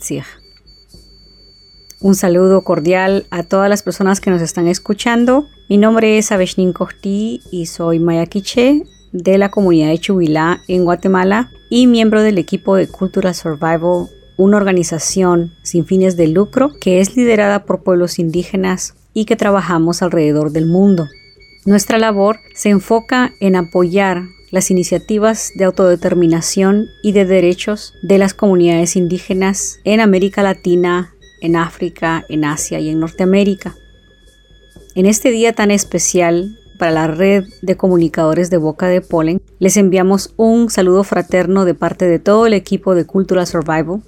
un 2.03 2.15
saludo 2.15 2.63
cordial 2.63 3.27
a 3.29 3.43
todas 3.43 3.69
las 3.69 3.83
personas 3.83 4.19
que 4.19 4.31
nos 4.31 4.41
están 4.41 4.67
escuchando. 4.67 5.45
Mi 5.69 5.77
nombre 5.77 6.17
es 6.17 6.31
Aveshnin 6.31 6.73
Kohti 6.73 7.41
y 7.51 7.67
soy 7.67 7.99
mayaquiche 7.99 8.81
de 9.11 9.37
la 9.37 9.51
comunidad 9.51 9.89
de 9.89 9.99
Chubilá 9.99 10.63
en 10.67 10.83
Guatemala 10.83 11.51
y 11.69 11.85
miembro 11.85 12.23
del 12.23 12.39
equipo 12.39 12.75
de 12.75 12.87
Cultural 12.87 13.35
Survival, 13.35 14.07
una 14.35 14.57
organización 14.57 15.53
sin 15.61 15.85
fines 15.85 16.17
de 16.17 16.27
lucro 16.27 16.71
que 16.81 17.01
es 17.01 17.15
liderada 17.15 17.65
por 17.65 17.83
pueblos 17.83 18.17
indígenas 18.17 18.95
y 19.13 19.25
que 19.25 19.35
trabajamos 19.35 20.01
alrededor 20.01 20.51
del 20.51 20.65
mundo. 20.65 21.05
Nuestra 21.67 21.99
labor 21.99 22.39
se 22.55 22.69
enfoca 22.69 23.35
en 23.39 23.55
apoyar 23.55 24.23
las 24.49 24.71
iniciativas 24.71 25.51
de 25.53 25.65
autodeterminación 25.65 26.87
y 27.03 27.11
de 27.11 27.25
derechos 27.25 27.93
de 28.01 28.17
las 28.17 28.33
comunidades 28.33 28.95
indígenas 28.95 29.79
en 29.83 29.99
América 29.99 30.41
Latina, 30.41 31.13
en 31.41 31.55
África, 31.55 32.25
en 32.29 32.45
Asia 32.45 32.79
y 32.79 32.89
en 32.89 32.99
Norteamérica. 32.99 33.75
En 34.95 35.05
este 35.05 35.31
día 35.31 35.53
tan 35.53 35.71
especial 35.71 36.57
para 36.77 36.91
la 36.91 37.07
red 37.07 37.45
de 37.61 37.77
comunicadores 37.77 38.49
de 38.49 38.57
Boca 38.57 38.87
de 38.87 39.01
Polen, 39.01 39.41
les 39.59 39.77
enviamos 39.77 40.33
un 40.37 40.69
saludo 40.69 41.03
fraterno 41.03 41.65
de 41.65 41.73
parte 41.73 42.05
de 42.05 42.19
todo 42.19 42.45
el 42.45 42.53
equipo 42.53 42.95
de 42.95 43.05
Cultural 43.05 43.45
Survival, 43.45 44.01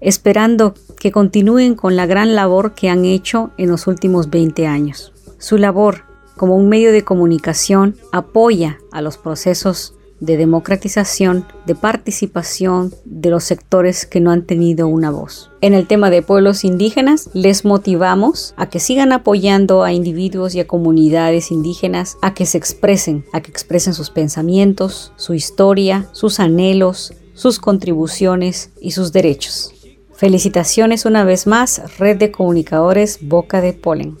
esperando 0.00 0.74
que 0.98 1.12
continúen 1.12 1.74
con 1.74 1.96
la 1.96 2.06
gran 2.06 2.34
labor 2.34 2.74
que 2.74 2.88
han 2.88 3.04
hecho 3.04 3.52
en 3.56 3.68
los 3.68 3.86
últimos 3.86 4.30
20 4.30 4.66
años. 4.66 5.12
Su 5.38 5.58
labor 5.58 6.04
como 6.36 6.56
un 6.56 6.68
medio 6.68 6.92
de 6.92 7.04
comunicación 7.04 7.96
apoya 8.10 8.78
a 8.90 9.00
los 9.00 9.16
procesos 9.16 9.94
de 10.22 10.36
democratización, 10.36 11.44
de 11.66 11.74
participación 11.74 12.94
de 13.04 13.28
los 13.30 13.42
sectores 13.42 14.06
que 14.06 14.20
no 14.20 14.30
han 14.30 14.46
tenido 14.46 14.86
una 14.86 15.10
voz. 15.10 15.50
En 15.60 15.74
el 15.74 15.88
tema 15.88 16.10
de 16.10 16.22
pueblos 16.22 16.64
indígenas, 16.64 17.28
les 17.34 17.64
motivamos 17.64 18.54
a 18.56 18.68
que 18.68 18.78
sigan 18.78 19.10
apoyando 19.12 19.82
a 19.82 19.92
individuos 19.92 20.54
y 20.54 20.60
a 20.60 20.66
comunidades 20.68 21.50
indígenas 21.50 22.16
a 22.22 22.34
que 22.34 22.46
se 22.46 22.56
expresen, 22.56 23.24
a 23.32 23.40
que 23.40 23.50
expresen 23.50 23.94
sus 23.94 24.10
pensamientos, 24.10 25.12
su 25.16 25.34
historia, 25.34 26.06
sus 26.12 26.38
anhelos, 26.38 27.14
sus 27.34 27.58
contribuciones 27.58 28.70
y 28.80 28.92
sus 28.92 29.12
derechos. 29.12 29.74
Felicitaciones 30.14 31.04
una 31.04 31.24
vez 31.24 31.48
más, 31.48 31.98
Red 31.98 32.18
de 32.18 32.30
Comunicadores 32.30 33.18
Boca 33.22 33.60
de 33.60 33.72
Polen. 33.72 34.18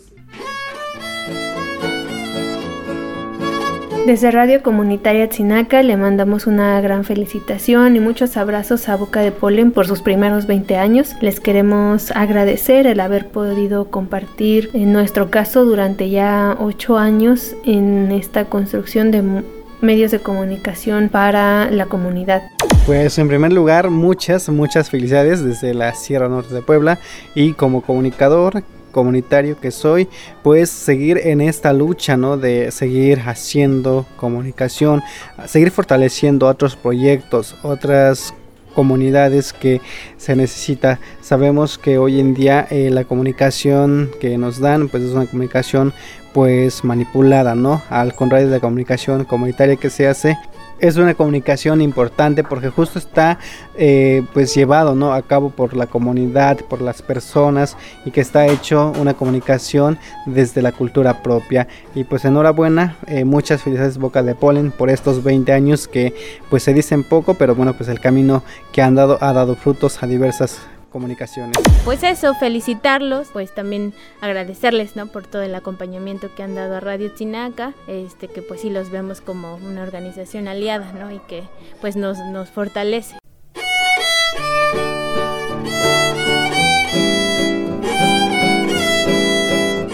Desde 4.06 4.32
Radio 4.32 4.64
Comunitaria 4.64 5.28
Tzinaca 5.28 5.80
le 5.84 5.96
mandamos 5.96 6.48
una 6.48 6.80
gran 6.80 7.04
felicitación 7.04 7.94
y 7.94 8.00
muchos 8.00 8.36
abrazos 8.36 8.88
a 8.88 8.96
Boca 8.96 9.20
de 9.20 9.30
Polen 9.30 9.70
por 9.70 9.86
sus 9.86 10.02
primeros 10.02 10.48
20 10.48 10.76
años. 10.76 11.14
Les 11.20 11.38
queremos 11.38 12.10
agradecer 12.10 12.88
el 12.88 12.98
haber 12.98 13.28
podido 13.28 13.90
compartir, 13.90 14.70
en 14.74 14.92
nuestro 14.92 15.30
caso, 15.30 15.64
durante 15.64 16.10
ya 16.10 16.56
8 16.58 16.98
años 16.98 17.54
en 17.64 18.10
esta 18.10 18.46
construcción 18.46 19.12
de 19.12 19.44
medios 19.80 20.10
de 20.10 20.18
comunicación 20.18 21.08
para 21.08 21.70
la 21.70 21.86
comunidad. 21.86 22.42
Pues 22.84 23.16
en 23.18 23.28
primer 23.28 23.52
lugar, 23.52 23.88
muchas, 23.88 24.48
muchas 24.48 24.90
felicidades 24.90 25.44
desde 25.44 25.74
la 25.74 25.94
Sierra 25.94 26.28
Norte 26.28 26.52
de 26.52 26.62
Puebla 26.62 26.98
y 27.36 27.52
como 27.52 27.82
comunicador 27.82 28.64
comunitario 28.92 29.58
que 29.58 29.70
soy, 29.70 30.08
pues 30.42 30.70
seguir 30.70 31.18
en 31.18 31.40
esta 31.40 31.72
lucha, 31.72 32.16
¿no? 32.16 32.36
De 32.36 32.70
seguir 32.70 33.20
haciendo 33.26 34.06
comunicación, 34.16 35.02
seguir 35.46 35.70
fortaleciendo 35.70 36.46
otros 36.46 36.76
proyectos, 36.76 37.56
otras 37.62 38.34
comunidades 38.74 39.52
que 39.52 39.80
se 40.16 40.36
necesita. 40.36 40.98
Sabemos 41.20 41.78
que 41.78 41.98
hoy 41.98 42.20
en 42.20 42.34
día 42.34 42.66
eh, 42.70 42.90
la 42.90 43.04
comunicación 43.04 44.10
que 44.20 44.38
nos 44.38 44.60
dan 44.60 44.88
pues 44.88 45.02
es 45.02 45.12
una 45.12 45.26
comunicación 45.26 45.92
pues 46.32 46.84
manipulada, 46.84 47.54
¿no? 47.54 47.82
Al 47.90 48.14
contrario 48.14 48.48
de 48.48 48.54
la 48.54 48.60
comunicación 48.60 49.24
comunitaria 49.24 49.76
que 49.76 49.90
se 49.90 50.08
hace 50.08 50.38
es 50.82 50.96
una 50.96 51.14
comunicación 51.14 51.80
importante 51.80 52.42
porque 52.42 52.68
justo 52.68 52.98
está 52.98 53.38
eh, 53.76 54.24
pues 54.34 54.52
llevado 54.52 54.96
¿no? 54.96 55.14
a 55.14 55.22
cabo 55.22 55.50
por 55.50 55.76
la 55.76 55.86
comunidad, 55.86 56.58
por 56.58 56.82
las 56.82 57.02
personas 57.02 57.76
y 58.04 58.10
que 58.10 58.20
está 58.20 58.48
hecho 58.48 58.92
una 59.00 59.14
comunicación 59.14 59.96
desde 60.26 60.60
la 60.60 60.72
cultura 60.72 61.22
propia. 61.22 61.68
Y 61.94 62.02
pues 62.02 62.24
enhorabuena, 62.24 62.96
eh, 63.06 63.24
muchas 63.24 63.62
felicidades 63.62 63.96
Boca 63.96 64.24
de 64.24 64.34
Polen 64.34 64.72
por 64.72 64.90
estos 64.90 65.22
20 65.22 65.52
años 65.52 65.86
que 65.86 66.14
pues 66.50 66.64
se 66.64 66.74
dicen 66.74 67.04
poco, 67.04 67.34
pero 67.34 67.54
bueno 67.54 67.74
pues 67.74 67.88
el 67.88 68.00
camino 68.00 68.42
que 68.72 68.82
han 68.82 68.96
dado 68.96 69.18
ha 69.20 69.32
dado 69.32 69.54
frutos 69.54 70.02
a 70.02 70.08
diversas 70.08 70.58
comunicaciones. 70.92 71.56
Pues 71.84 72.02
eso, 72.04 72.34
felicitarlos, 72.34 73.28
pues 73.32 73.52
también 73.54 73.92
agradecerles, 74.20 74.94
¿no? 74.94 75.06
Por 75.06 75.26
todo 75.26 75.42
el 75.42 75.54
acompañamiento 75.54 76.32
que 76.34 76.42
han 76.42 76.54
dado 76.54 76.76
a 76.76 76.80
Radio 76.80 77.08
Chinaca, 77.08 77.74
este 77.88 78.28
que 78.28 78.42
pues 78.42 78.60
sí 78.60 78.70
los 78.70 78.90
vemos 78.90 79.20
como 79.20 79.56
una 79.56 79.82
organización 79.82 80.46
aliada, 80.46 80.92
¿no? 80.92 81.10
Y 81.10 81.18
que 81.20 81.42
pues 81.80 81.96
nos, 81.96 82.18
nos 82.18 82.50
fortalece. 82.50 83.16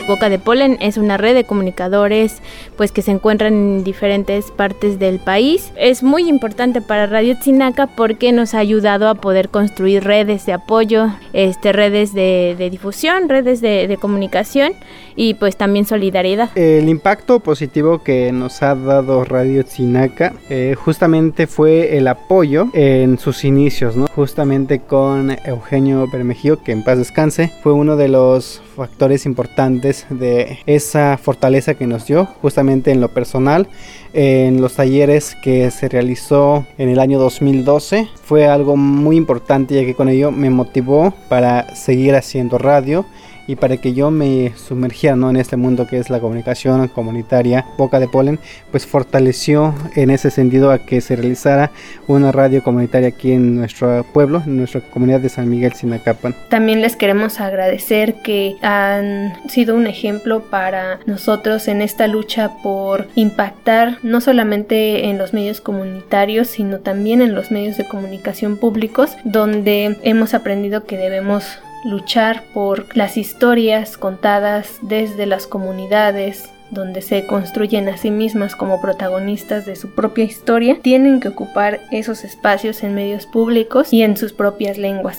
Boca 0.08 0.30
de 0.30 0.38
Polen 0.38 0.78
es 0.80 0.96
una 0.96 1.18
red 1.18 1.34
de 1.34 1.44
comunicadores 1.44 2.40
pues 2.78 2.92
que 2.92 3.02
se 3.02 3.10
encuentran 3.10 3.52
en 3.52 3.84
diferentes 3.84 4.50
partes 4.50 4.98
del 4.98 5.18
país. 5.18 5.70
Es 5.76 6.02
muy 6.02 6.28
importante 6.28 6.80
para 6.80 7.06
Radio 7.06 7.38
Tzinaca 7.38 7.86
porque 7.86 8.32
nos 8.32 8.54
ha 8.54 8.58
ayudado 8.58 9.08
a 9.08 9.16
poder 9.16 9.50
construir 9.50 10.02
redes 10.02 10.46
de 10.46 10.54
apoyo, 10.54 11.08
este, 11.34 11.72
redes 11.72 12.14
de, 12.14 12.68
difusión, 12.70 13.28
redes 13.28 13.60
de, 13.60 13.98
comunicación 14.00 14.72
y 15.18 15.34
pues 15.34 15.56
también 15.56 15.84
solidaridad. 15.84 16.56
El 16.56 16.88
impacto 16.88 17.40
positivo 17.40 18.04
que 18.04 18.30
nos 18.30 18.62
ha 18.62 18.76
dado 18.76 19.24
Radio 19.24 19.64
Tzinaca 19.64 20.32
eh, 20.48 20.76
justamente 20.78 21.48
fue 21.48 21.98
el 21.98 22.06
apoyo 22.06 22.68
en 22.72 23.18
sus 23.18 23.44
inicios, 23.44 23.96
¿no? 23.96 24.06
Justamente 24.14 24.78
con 24.78 25.36
Eugenio 25.44 26.06
Bermejío, 26.06 26.62
que 26.62 26.70
en 26.70 26.84
paz 26.84 26.98
descanse, 26.98 27.52
fue 27.64 27.72
uno 27.72 27.96
de 27.96 28.06
los 28.06 28.62
factores 28.76 29.26
importantes 29.26 30.06
de 30.08 30.60
esa 30.66 31.18
fortaleza 31.20 31.74
que 31.74 31.88
nos 31.88 32.06
dio 32.06 32.26
justamente 32.40 32.92
en 32.92 33.00
lo 33.00 33.08
personal 33.08 33.66
en 34.12 34.60
los 34.60 34.74
talleres 34.74 35.36
que 35.42 35.70
se 35.70 35.88
realizó 35.88 36.64
en 36.78 36.88
el 36.88 36.98
año 36.98 37.18
2012 37.18 38.08
fue 38.22 38.46
algo 38.46 38.76
muy 38.76 39.16
importante 39.16 39.74
ya 39.74 39.84
que 39.84 39.94
con 39.94 40.08
ello 40.08 40.30
me 40.30 40.48
motivó 40.48 41.12
para 41.28 41.74
seguir 41.74 42.14
haciendo 42.14 42.56
radio 42.56 43.04
y 43.48 43.56
para 43.56 43.78
que 43.78 43.94
yo 43.94 44.12
me 44.12 44.52
sumergiera 44.56 45.16
¿no? 45.16 45.30
en 45.30 45.36
este 45.36 45.56
mundo 45.56 45.86
que 45.86 45.96
es 45.98 46.10
la 46.10 46.20
comunicación 46.20 46.86
comunitaria 46.88 47.64
Boca 47.78 47.98
de 47.98 48.06
Polen, 48.06 48.38
pues 48.70 48.86
fortaleció 48.86 49.74
en 49.96 50.10
ese 50.10 50.30
sentido 50.30 50.70
a 50.70 50.84
que 50.84 51.00
se 51.00 51.16
realizara 51.16 51.72
una 52.06 52.30
radio 52.30 52.62
comunitaria 52.62 53.08
aquí 53.08 53.32
en 53.32 53.56
nuestro 53.56 54.04
pueblo, 54.12 54.42
en 54.44 54.58
nuestra 54.58 54.82
comunidad 54.82 55.20
de 55.20 55.30
San 55.30 55.48
Miguel 55.48 55.72
Sinacapan. 55.72 56.36
También 56.50 56.82
les 56.82 56.94
queremos 56.94 57.40
agradecer 57.40 58.16
que 58.22 58.56
han 58.60 59.32
sido 59.48 59.74
un 59.74 59.86
ejemplo 59.86 60.42
para 60.42 61.00
nosotros 61.06 61.68
en 61.68 61.80
esta 61.80 62.06
lucha 62.06 62.50
por 62.62 63.08
impactar 63.14 63.96
no 64.02 64.20
solamente 64.20 65.06
en 65.06 65.16
los 65.16 65.32
medios 65.32 65.62
comunitarios, 65.62 66.48
sino 66.48 66.80
también 66.80 67.22
en 67.22 67.34
los 67.34 67.50
medios 67.50 67.78
de 67.78 67.88
comunicación 67.88 68.58
públicos, 68.58 69.16
donde 69.24 69.96
hemos 70.02 70.34
aprendido 70.34 70.84
que 70.84 70.98
debemos 70.98 71.58
luchar 71.84 72.44
por 72.52 72.96
las 72.96 73.16
historias 73.16 73.96
contadas 73.96 74.78
desde 74.82 75.26
las 75.26 75.46
comunidades 75.46 76.50
donde 76.70 77.00
se 77.00 77.26
construyen 77.26 77.88
a 77.88 77.96
sí 77.96 78.10
mismas 78.10 78.54
como 78.54 78.80
protagonistas 78.80 79.64
de 79.64 79.76
su 79.76 79.94
propia 79.94 80.24
historia, 80.24 80.78
tienen 80.82 81.20
que 81.20 81.28
ocupar 81.28 81.80
esos 81.90 82.24
espacios 82.24 82.82
en 82.82 82.94
medios 82.94 83.26
públicos 83.26 83.92
y 83.92 84.02
en 84.02 84.16
sus 84.16 84.32
propias 84.32 84.76
lenguas. 84.76 85.18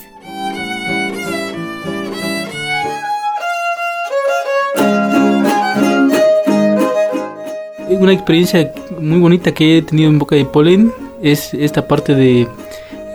Una 7.89 8.13
experiencia 8.13 8.71
muy 8.99 9.19
bonita 9.19 9.51
que 9.51 9.79
he 9.79 9.81
tenido 9.81 10.09
en 10.09 10.19
Boca 10.19 10.35
de 10.35 10.45
Polen 10.45 10.93
es 11.21 11.53
esta 11.53 11.87
parte 11.87 12.15
de 12.15 12.47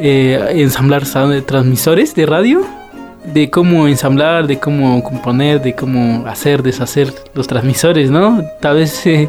eh, 0.01 0.47
ensamblar 0.57 1.05
transmisores 1.47 2.15
de 2.15 2.27
radio 2.27 2.84
de 3.33 3.51
cómo 3.51 3.89
ensamblar, 3.89 4.47
de 4.47 4.59
cómo 4.59 5.03
componer, 5.03 5.63
de 5.63 5.75
cómo 5.75 6.27
hacer, 6.27 6.63
deshacer 6.63 7.13
los 7.35 7.47
transmisores, 7.47 8.11
¿no? 8.11 8.45
Tal 8.61 8.77
vez 8.77 9.07
eh, 9.07 9.29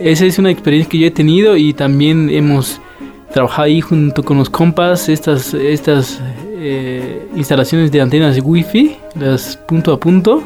esa 0.00 0.26
es 0.26 0.38
una 0.38 0.50
experiencia 0.50 0.90
que 0.90 0.98
yo 0.98 1.06
he 1.06 1.10
tenido 1.10 1.56
y 1.56 1.72
también 1.72 2.28
hemos 2.30 2.80
trabajado 3.32 3.62
ahí 3.62 3.80
junto 3.80 4.24
con 4.24 4.38
los 4.38 4.50
compas 4.50 5.08
estas, 5.08 5.54
estas 5.54 6.20
eh, 6.56 7.28
instalaciones 7.36 7.92
de 7.92 8.00
antenas 8.00 8.34
de 8.34 8.40
wifi, 8.40 8.96
las 9.14 9.56
punto 9.56 9.92
a 9.92 10.00
punto, 10.00 10.42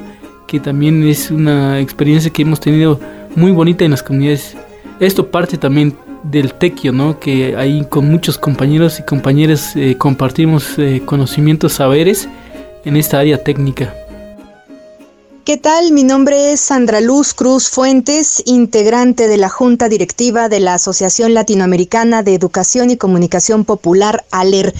que 0.47 0.61
también 0.61 1.03
es 1.05 1.31
una 1.31 1.81
experiencia 1.81 2.31
que 2.31 2.43
hemos 2.43 2.61
tenido 2.61 3.01
muy 3.35 3.53
bonita 3.53 3.85
en 3.85 3.93
las 3.93 4.03
comunidades. 4.03 4.57
Esto 5.01 5.27
parte 5.31 5.57
también 5.57 5.97
del 6.23 6.53
tequio, 6.53 6.93
¿no? 6.93 7.19
Que 7.19 7.57
ahí 7.57 7.87
con 7.89 8.11
muchos 8.11 8.37
compañeros 8.37 9.01
y 9.01 9.05
compañeras 9.05 9.75
eh, 9.75 9.97
compartimos 9.99 10.77
conocimientos, 11.07 11.73
saberes 11.73 12.29
en 12.85 12.97
esta 12.97 13.19
área 13.19 13.43
técnica. 13.43 13.95
¿Qué 15.45 15.59
tal? 15.59 15.93
Mi 15.93 16.05
nombre 16.05 16.53
es 16.53 16.61
Sandra 16.61 17.03
Luz 17.03 17.35
Cruz 17.35 17.69
Fuentes, 17.69 18.43
integrante 18.47 19.29
de 19.29 19.37
la 19.37 19.51
Junta 19.51 19.91
Directiva 19.91 20.49
de 20.49 20.61
la 20.61 20.73
Asociación 20.73 21.35
Latinoamericana 21.35 22.23
de 22.23 22.35
Educación 22.35 22.89
y 22.89 22.97
Comunicación 22.97 23.67
Popular, 23.67 24.25
ALER. 24.31 24.73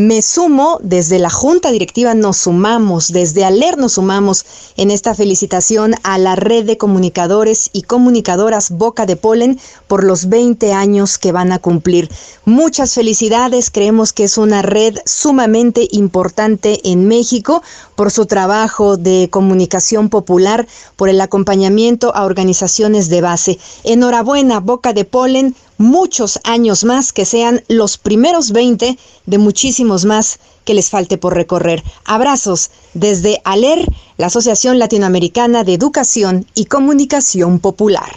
Me 0.00 0.22
sumo, 0.22 0.78
desde 0.82 1.18
la 1.18 1.28
Junta 1.28 1.70
Directiva 1.70 2.14
nos 2.14 2.38
sumamos, 2.38 3.12
desde 3.12 3.44
ALER 3.44 3.76
nos 3.76 3.92
sumamos 3.92 4.46
en 4.78 4.90
esta 4.90 5.14
felicitación 5.14 5.94
a 6.04 6.16
la 6.16 6.36
red 6.36 6.64
de 6.64 6.78
comunicadores 6.78 7.68
y 7.74 7.82
comunicadoras 7.82 8.70
Boca 8.70 9.04
de 9.04 9.16
Polen 9.16 9.60
por 9.88 10.02
los 10.02 10.30
20 10.30 10.72
años 10.72 11.18
que 11.18 11.32
van 11.32 11.52
a 11.52 11.58
cumplir. 11.58 12.08
Muchas 12.46 12.94
felicidades, 12.94 13.70
creemos 13.70 14.14
que 14.14 14.24
es 14.24 14.38
una 14.38 14.62
red 14.62 14.96
sumamente 15.04 15.86
importante 15.90 16.80
en 16.90 17.06
México 17.06 17.62
por 17.94 18.10
su 18.10 18.24
trabajo 18.24 18.96
de 18.96 19.28
comunicación 19.30 20.08
popular, 20.08 20.66
por 20.96 21.10
el 21.10 21.20
acompañamiento 21.20 22.16
a 22.16 22.24
organizaciones 22.24 23.10
de 23.10 23.20
base. 23.20 23.58
Enhorabuena, 23.84 24.60
Boca 24.60 24.94
de 24.94 25.04
Polen, 25.04 25.54
muchos 25.80 26.38
años 26.44 26.84
más, 26.84 27.12
que 27.12 27.24
sean 27.24 27.62
los 27.66 27.96
primeros 27.96 28.52
20 28.52 28.98
de 29.26 29.38
muchísimos 29.38 30.04
más 30.04 30.38
que 30.64 30.74
les 30.74 30.90
falte 30.90 31.16
por 31.16 31.34
recorrer. 31.34 31.82
Abrazos 32.04 32.70
desde 32.92 33.40
ALER, 33.44 33.86
la 34.18 34.26
Asociación 34.26 34.78
Latinoamericana 34.78 35.64
de 35.64 35.74
Educación 35.74 36.46
y 36.54 36.66
Comunicación 36.66 37.58
Popular. 37.58 38.12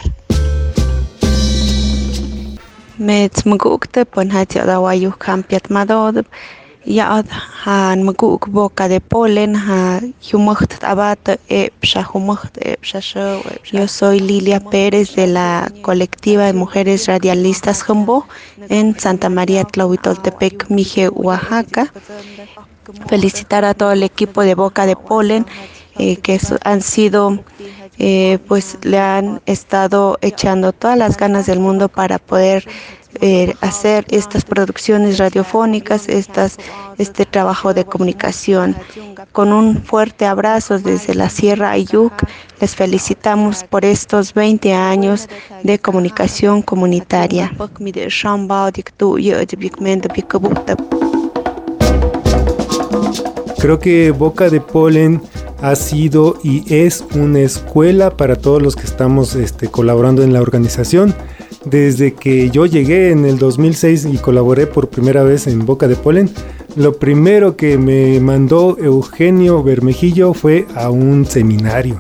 Yaad 6.85 7.25
boca 8.47 8.87
de 8.87 8.99
polen 8.99 9.55
epsha 11.47 12.03
epsha 12.57 12.99
Yo 13.71 13.87
soy 13.87 14.19
Lilia 14.19 14.59
Pérez 14.59 15.15
de 15.15 15.27
la 15.27 15.71
colectiva 15.81 16.45
de 16.45 16.53
mujeres 16.53 17.07
radialistas 17.07 17.83
Jumbo 17.83 18.27
en 18.69 18.99
Santa 18.99 19.29
María 19.29 19.63
Tlahuitoltepec, 19.63 20.69
Mije, 20.69 21.09
Oaxaca. 21.09 21.93
Felicitar 23.07 23.63
a 23.63 23.73
todo 23.73 23.93
el 23.93 24.03
equipo 24.03 24.41
de 24.41 24.55
Boca 24.55 24.85
de 24.85 24.97
Polen 24.97 25.45
eh, 25.97 26.17
que 26.17 26.39
han 26.63 26.81
sido 26.81 27.43
eh, 27.99 28.39
pues 28.47 28.77
le 28.81 28.99
han 28.99 29.41
estado 29.45 30.17
echando 30.21 30.73
todas 30.73 30.97
las 30.97 31.15
ganas 31.15 31.45
del 31.45 31.59
mundo 31.59 31.87
para 31.87 32.17
poder 32.17 32.67
hacer 33.61 34.05
estas 34.09 34.43
producciones 34.45 35.17
radiofónicas, 35.17 36.07
este 36.07 37.25
trabajo 37.25 37.73
de 37.73 37.85
comunicación. 37.85 38.75
Con 39.31 39.53
un 39.53 39.83
fuerte 39.83 40.25
abrazo 40.25 40.79
desde 40.79 41.15
la 41.15 41.29
Sierra 41.29 41.71
Ayuk, 41.71 42.13
les 42.59 42.75
felicitamos 42.75 43.63
por 43.63 43.85
estos 43.85 44.33
20 44.33 44.73
años 44.73 45.27
de 45.63 45.79
comunicación 45.79 46.61
comunitaria. 46.61 47.51
Creo 53.59 53.79
que 53.79 54.11
Boca 54.11 54.49
de 54.49 54.59
Polen 54.59 55.21
ha 55.61 55.75
sido 55.75 56.37
y 56.43 56.65
es 56.73 57.05
una 57.15 57.39
escuela 57.39 58.17
para 58.17 58.35
todos 58.35 58.61
los 58.61 58.75
que 58.75 58.83
estamos 58.83 59.35
este, 59.35 59.69
colaborando 59.69 60.21
en 60.21 60.33
la 60.33 60.41
organización 60.41 61.15
desde 61.65 62.13
que 62.13 62.49
yo 62.49 62.65
llegué 62.65 63.11
en 63.11 63.25
el 63.25 63.37
2006 63.37 64.07
y 64.11 64.17
colaboré 64.17 64.67
por 64.67 64.89
primera 64.89 65.23
vez 65.23 65.47
en 65.47 65.65
Boca 65.65 65.87
de 65.87 65.95
Polen, 65.95 66.29
lo 66.75 66.93
primero 66.97 67.55
que 67.55 67.77
me 67.77 68.19
mandó 68.19 68.77
Eugenio 68.79 69.63
Bermejillo 69.63 70.33
fue 70.33 70.65
a 70.75 70.89
un 70.89 71.25
seminario. 71.25 71.97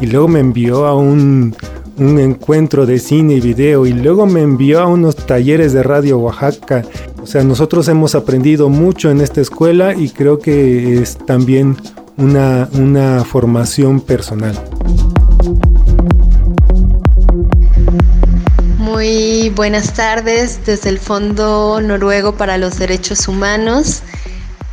Y 0.00 0.06
luego 0.06 0.28
me 0.28 0.40
envió 0.40 0.86
a 0.86 0.94
un, 0.94 1.54
un 1.98 2.18
encuentro 2.18 2.86
de 2.86 2.98
cine 2.98 3.34
y 3.34 3.40
video 3.40 3.86
y 3.86 3.92
luego 3.92 4.26
me 4.26 4.42
envió 4.42 4.80
a 4.80 4.86
unos 4.86 5.16
talleres 5.16 5.72
de 5.72 5.82
radio 5.82 6.18
Oaxaca. 6.18 6.84
O 7.20 7.26
sea, 7.26 7.42
nosotros 7.42 7.88
hemos 7.88 8.14
aprendido 8.14 8.68
mucho 8.68 9.10
en 9.10 9.20
esta 9.20 9.40
escuela 9.40 9.94
y 9.94 10.10
creo 10.10 10.38
que 10.38 11.00
es 11.00 11.18
también 11.18 11.76
una, 12.16 12.68
una 12.74 13.24
formación 13.24 14.00
personal. 14.00 14.56
Buenas 19.58 19.92
tardes 19.92 20.64
desde 20.64 20.88
el 20.88 21.00
Fondo 21.00 21.80
Noruego 21.80 22.36
para 22.36 22.58
los 22.58 22.78
Derechos 22.78 23.26
Humanos. 23.26 24.02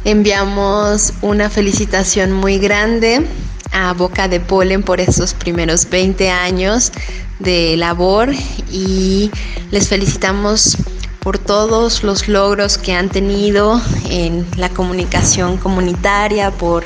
Enviamos 0.04 1.12
una 1.24 1.50
felicitación 1.50 2.32
muy 2.32 2.60
grande 2.60 3.26
a 3.72 3.94
Boca 3.94 4.28
de 4.28 4.40
Polen 4.40 4.84
por 4.84 5.02
estos 5.02 5.34
primeros 5.34 5.90
20 5.90 6.30
años 6.30 6.92
de 7.40 7.76
labor 7.78 8.30
y 8.72 9.32
les 9.72 9.90
felicitamos 9.90 10.78
por 11.20 11.40
todos 11.40 12.04
los 12.04 12.28
logros 12.28 12.78
que 12.78 12.94
han 12.94 13.10
tenido 13.10 13.82
en 14.12 14.46
la 14.56 14.70
comunicación 14.70 15.58
comunitaria, 15.58 16.52
por 16.52 16.86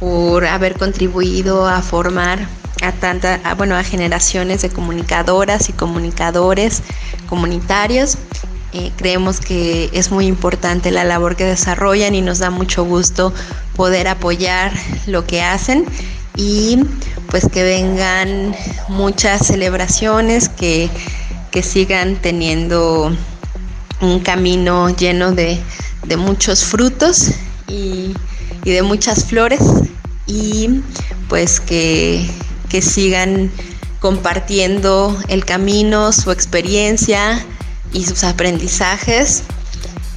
por 0.00 0.46
haber 0.46 0.76
contribuido 0.78 1.68
a 1.68 1.82
formar 1.82 2.48
a 2.82 2.92
tanta, 2.92 3.40
bueno, 3.56 3.76
a 3.76 3.84
generaciones 3.84 4.62
de 4.62 4.70
comunicadoras 4.70 5.68
y 5.68 5.72
comunicadores 5.72 6.82
comunitarios. 7.28 8.16
Eh, 8.72 8.92
creemos 8.96 9.40
que 9.40 9.90
es 9.92 10.12
muy 10.12 10.26
importante 10.26 10.90
la 10.92 11.04
labor 11.04 11.34
que 11.34 11.44
desarrollan 11.44 12.14
y 12.14 12.22
nos 12.22 12.38
da 12.38 12.50
mucho 12.50 12.84
gusto 12.84 13.34
poder 13.74 14.06
apoyar 14.06 14.72
lo 15.06 15.26
que 15.26 15.42
hacen 15.42 15.84
y 16.36 16.78
pues 17.30 17.48
que 17.48 17.62
vengan 17.62 18.54
muchas 18.88 19.46
celebraciones, 19.46 20.48
que, 20.48 20.88
que 21.50 21.62
sigan 21.62 22.16
teniendo 22.16 23.12
un 24.00 24.20
camino 24.20 24.88
lleno 24.90 25.32
de, 25.32 25.60
de 26.06 26.16
muchos 26.16 26.64
frutos 26.64 27.32
y, 27.68 28.14
y, 28.64 28.70
de 28.70 28.82
muchas 28.82 29.24
flores 29.24 29.60
y 30.26 30.80
pues 31.28 31.60
que, 31.60 32.26
que 32.70 32.80
sigan 32.80 33.50
compartiendo 34.00 35.18
el 35.28 35.44
camino, 35.44 36.12
su 36.12 36.30
experiencia 36.30 37.44
y 37.92 38.04
sus 38.04 38.24
aprendizajes 38.24 39.42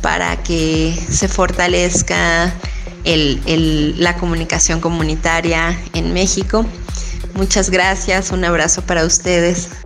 para 0.02 0.42
que 0.44 0.98
se 1.10 1.28
fortalezca 1.28 2.54
la 3.06 4.16
comunicación 4.16 4.80
comunitaria 4.80 5.78
en 5.94 6.14
México. 6.14 6.66
Muchas 7.34 7.70
gracias, 7.70 8.32
un 8.32 8.46
abrazo 8.46 8.82
para 8.84 9.06
ustedes. 9.06 9.83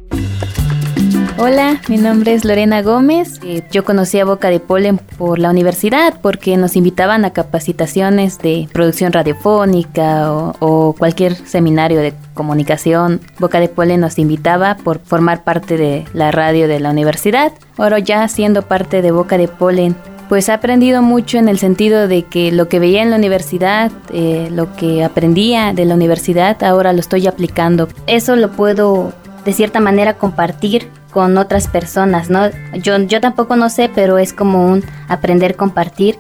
Hola, 1.40 1.80
mi 1.88 1.98
nombre 1.98 2.34
es 2.34 2.46
Lorena 2.46 2.82
Gómez. 2.82 3.40
Eh, 3.44 3.62
yo 3.72 3.86
conocí 3.86 4.20
a 4.20 4.26
Boca 4.26 4.50
de 4.50 4.60
Polen 4.60 4.98
por 4.98 5.38
la 5.38 5.52
universidad 5.52 6.20
porque 6.20 6.58
nos 6.58 6.76
invitaban 6.76 7.26
a 7.26 7.30
capacitaciones 7.30 8.40
de 8.40 8.68
producción 8.74 9.14
radiofónica 9.14 10.34
o, 10.34 10.56
o, 10.60 10.94
cualquier 10.94 11.36
seminario 11.36 12.00
de 12.00 12.16
comunicación. 12.34 13.22
Boca 13.38 13.60
de 13.60 13.70
Polen 13.70 14.00
nos 14.00 14.18
invitaba 14.18 14.78
por 14.78 14.98
formar 14.98 15.44
parte 15.44 15.78
de 15.78 16.06
la 16.12 16.32
radio 16.32 16.68
de 16.68 16.80
la 16.80 16.90
universidad. 16.90 17.54
Ahora 17.78 18.00
ya 18.00 18.28
siendo 18.30 18.64
parte 18.64 19.04
de 19.04 19.12
Boca 19.12 19.38
de 19.38 19.48
Polen, 19.48 19.96
pues 20.30 20.50
he 20.50 20.54
aprendido 20.54 21.04
mucho 21.04 21.38
en 21.38 21.50
el 21.50 21.60
sentido 21.60 22.08
de 22.08 22.24
que 22.24 22.52
lo 22.52 22.68
que 22.68 22.80
veía 22.80 23.04
en 23.04 23.12
la 23.12 23.16
universidad, 23.16 23.92
eh, 24.12 24.50
lo 24.52 24.76
que 24.76 25.04
aprendía 25.04 25.72
de 25.74 25.86
la 25.86 25.94
universidad, 25.94 26.64
ahora 26.64 26.94
lo 26.94 27.00
estoy 27.00 27.28
aplicando. 27.28 27.90
Eso 28.08 28.36
lo 28.36 28.50
puedo 28.50 29.14
de 29.46 29.54
cierta 29.54 29.80
manera 29.80 30.16
compartir 30.16 30.90
con 31.12 31.38
otras 31.38 31.68
personas, 31.68 32.30
¿no? 32.30 32.50
Yo, 32.82 32.98
yo 32.98 33.22
tampoco 33.22 33.56
no 33.56 33.70
sé, 33.70 33.90
pero 33.94 34.18
es 34.18 34.34
como 34.34 34.68
un 34.68 34.84
aprender 35.08 35.56
compartir 35.56 36.18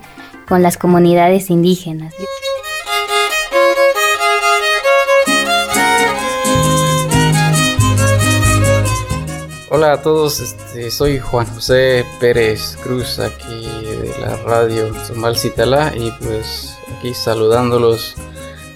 con 0.47 0.63
las 0.63 0.77
comunidades 0.77 1.49
indígenas. 1.49 2.13
Hola 9.69 9.93
a 9.93 10.01
todos, 10.01 10.39
este, 10.39 10.89
soy 10.89 11.19
Juan 11.19 11.45
José 11.53 12.05
Pérez 12.19 12.77
Cruz 12.81 13.19
aquí 13.19 13.67
de 13.85 14.15
la 14.19 14.37
radio 14.37 14.93
Zumbal 15.05 15.37
Citalá 15.37 15.93
y 15.95 16.09
pues 16.19 16.77
aquí 16.97 17.13
saludándolos 17.13 18.15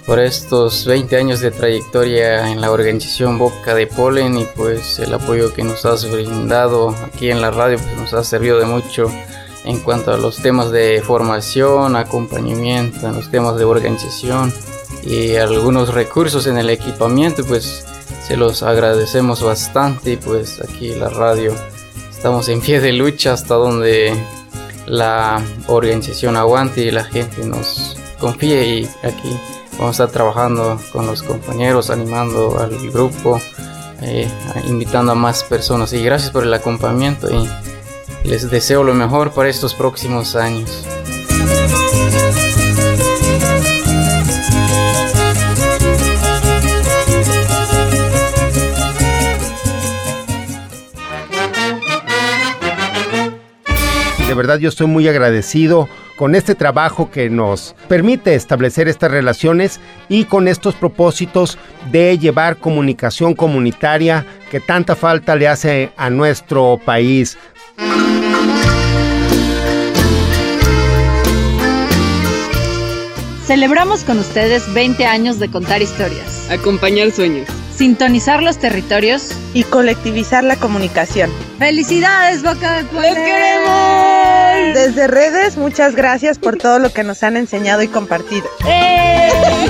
por 0.06 0.18
estos 0.18 0.84
20 0.84 1.16
años 1.16 1.40
de 1.40 1.50
trayectoria 1.50 2.50
en 2.50 2.60
la 2.60 2.70
organización 2.70 3.38
Boca 3.38 3.74
de 3.74 3.86
Polen 3.86 4.36
y 4.36 4.44
pues 4.56 4.98
el 4.98 5.14
apoyo 5.14 5.54
que 5.54 5.62
nos 5.62 5.84
has 5.84 6.10
brindado 6.10 6.90
aquí 7.06 7.30
en 7.30 7.40
la 7.40 7.50
radio 7.50 7.78
pues 7.78 7.96
nos 7.96 8.12
ha 8.12 8.24
servido 8.24 8.58
de 8.58 8.66
mucho 8.66 9.10
en 9.64 9.78
cuanto 9.78 10.12
a 10.12 10.18
los 10.18 10.38
temas 10.38 10.72
de 10.72 11.02
formación, 11.04 11.94
acompañamiento, 11.94 13.06
en 13.06 13.14
los 13.14 13.30
temas 13.30 13.56
de 13.56 13.64
organización 13.64 14.52
y 15.04 15.36
algunos 15.36 15.94
recursos 15.94 16.46
en 16.46 16.58
el 16.58 16.70
equipamiento 16.70 17.44
pues 17.44 17.84
se 18.26 18.36
los 18.36 18.62
agradecemos 18.62 19.42
bastante 19.42 20.12
y 20.12 20.16
pues 20.16 20.60
aquí 20.60 20.94
la 20.94 21.08
radio 21.10 21.54
estamos 22.10 22.48
en 22.48 22.60
pie 22.60 22.80
de 22.80 22.92
lucha 22.92 23.34
hasta 23.34 23.54
donde 23.54 24.12
la 24.86 25.40
organización 25.68 26.36
aguante 26.36 26.82
y 26.82 26.90
la 26.90 27.04
gente 27.04 27.44
nos 27.44 27.96
confíe 28.18 28.64
y 28.64 28.88
aquí 29.02 29.38
vamos 29.78 30.00
a 30.00 30.04
estar 30.04 30.10
trabajando 30.10 30.80
con 30.92 31.06
los 31.06 31.22
compañeros, 31.22 31.90
animando 31.90 32.58
al 32.58 32.90
grupo, 32.90 33.40
eh, 34.00 34.28
invitando 34.66 35.12
a 35.12 35.14
más 35.14 35.44
personas 35.44 35.92
y 35.92 36.02
gracias 36.02 36.30
por 36.30 36.44
el 36.44 36.54
acompañamiento 36.54 37.28
y 37.30 37.48
les 38.28 38.50
deseo 38.50 38.84
lo 38.84 38.94
mejor 38.94 39.32
para 39.32 39.48
estos 39.48 39.74
próximos 39.74 40.36
años. 40.36 40.86
de 54.32 54.36
verdad 54.36 54.58
yo 54.58 54.70
estoy 54.70 54.86
muy 54.86 55.06
agradecido 55.08 55.90
con 56.16 56.34
este 56.34 56.54
trabajo 56.54 57.10
que 57.10 57.30
nos 57.30 57.74
permite 57.88 58.34
establecer 58.34 58.88
estas 58.88 59.10
relaciones 59.10 59.80
y 60.08 60.24
con 60.24 60.48
estos 60.48 60.74
propósitos 60.74 61.58
de 61.90 62.18
llevar 62.18 62.56
comunicación 62.56 63.34
comunitaria 63.34 64.26
que 64.50 64.60
tanta 64.60 64.96
falta 64.96 65.36
le 65.36 65.48
hace 65.48 65.92
a 65.96 66.10
nuestro 66.10 66.80
país. 66.84 67.38
Celebramos 73.46 74.04
con 74.04 74.18
ustedes 74.18 74.72
20 74.72 75.04
años 75.04 75.38
de 75.38 75.50
contar 75.50 75.82
historias, 75.82 76.50
acompañar 76.50 77.10
sueños, 77.10 77.48
sintonizar 77.76 78.42
los 78.42 78.58
territorios 78.58 79.28
y 79.54 79.64
colectivizar 79.64 80.44
la 80.44 80.56
comunicación. 80.56 81.30
¡Felicidades, 81.58 82.42
Boca 82.42 82.74
de 82.74 82.84
Puebla! 82.84 83.08
¡Los 83.08 83.18
queremos! 83.18 84.74
Desde 84.74 85.06
redes, 85.06 85.56
muchas 85.56 85.94
gracias 85.94 86.38
por 86.38 86.56
todo 86.56 86.78
lo 86.78 86.92
que 86.92 87.04
nos 87.04 87.22
han 87.22 87.36
enseñado 87.36 87.82
y 87.82 87.88
compartido. 87.88 88.46
¡Eh! 88.66 89.68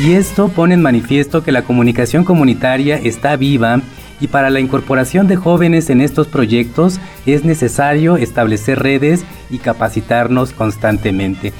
Y 0.00 0.12
esto 0.12 0.48
pone 0.48 0.74
en 0.74 0.82
manifiesto 0.82 1.42
que 1.42 1.50
la 1.50 1.62
comunicación 1.62 2.24
comunitaria 2.24 2.98
está 2.98 3.34
viva 3.34 3.80
y 4.20 4.28
para 4.28 4.48
la 4.48 4.60
incorporación 4.60 5.26
de 5.26 5.34
jóvenes 5.34 5.90
en 5.90 6.00
estos 6.00 6.28
proyectos 6.28 7.00
es 7.26 7.44
necesario 7.44 8.16
establecer 8.16 8.78
redes 8.78 9.24
y 9.50 9.58
capacitarnos 9.58 10.52
constantemente. 10.52 11.52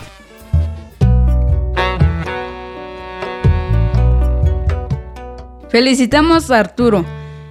Felicitamos 5.68 6.52
a 6.52 6.60
Arturo, 6.60 7.04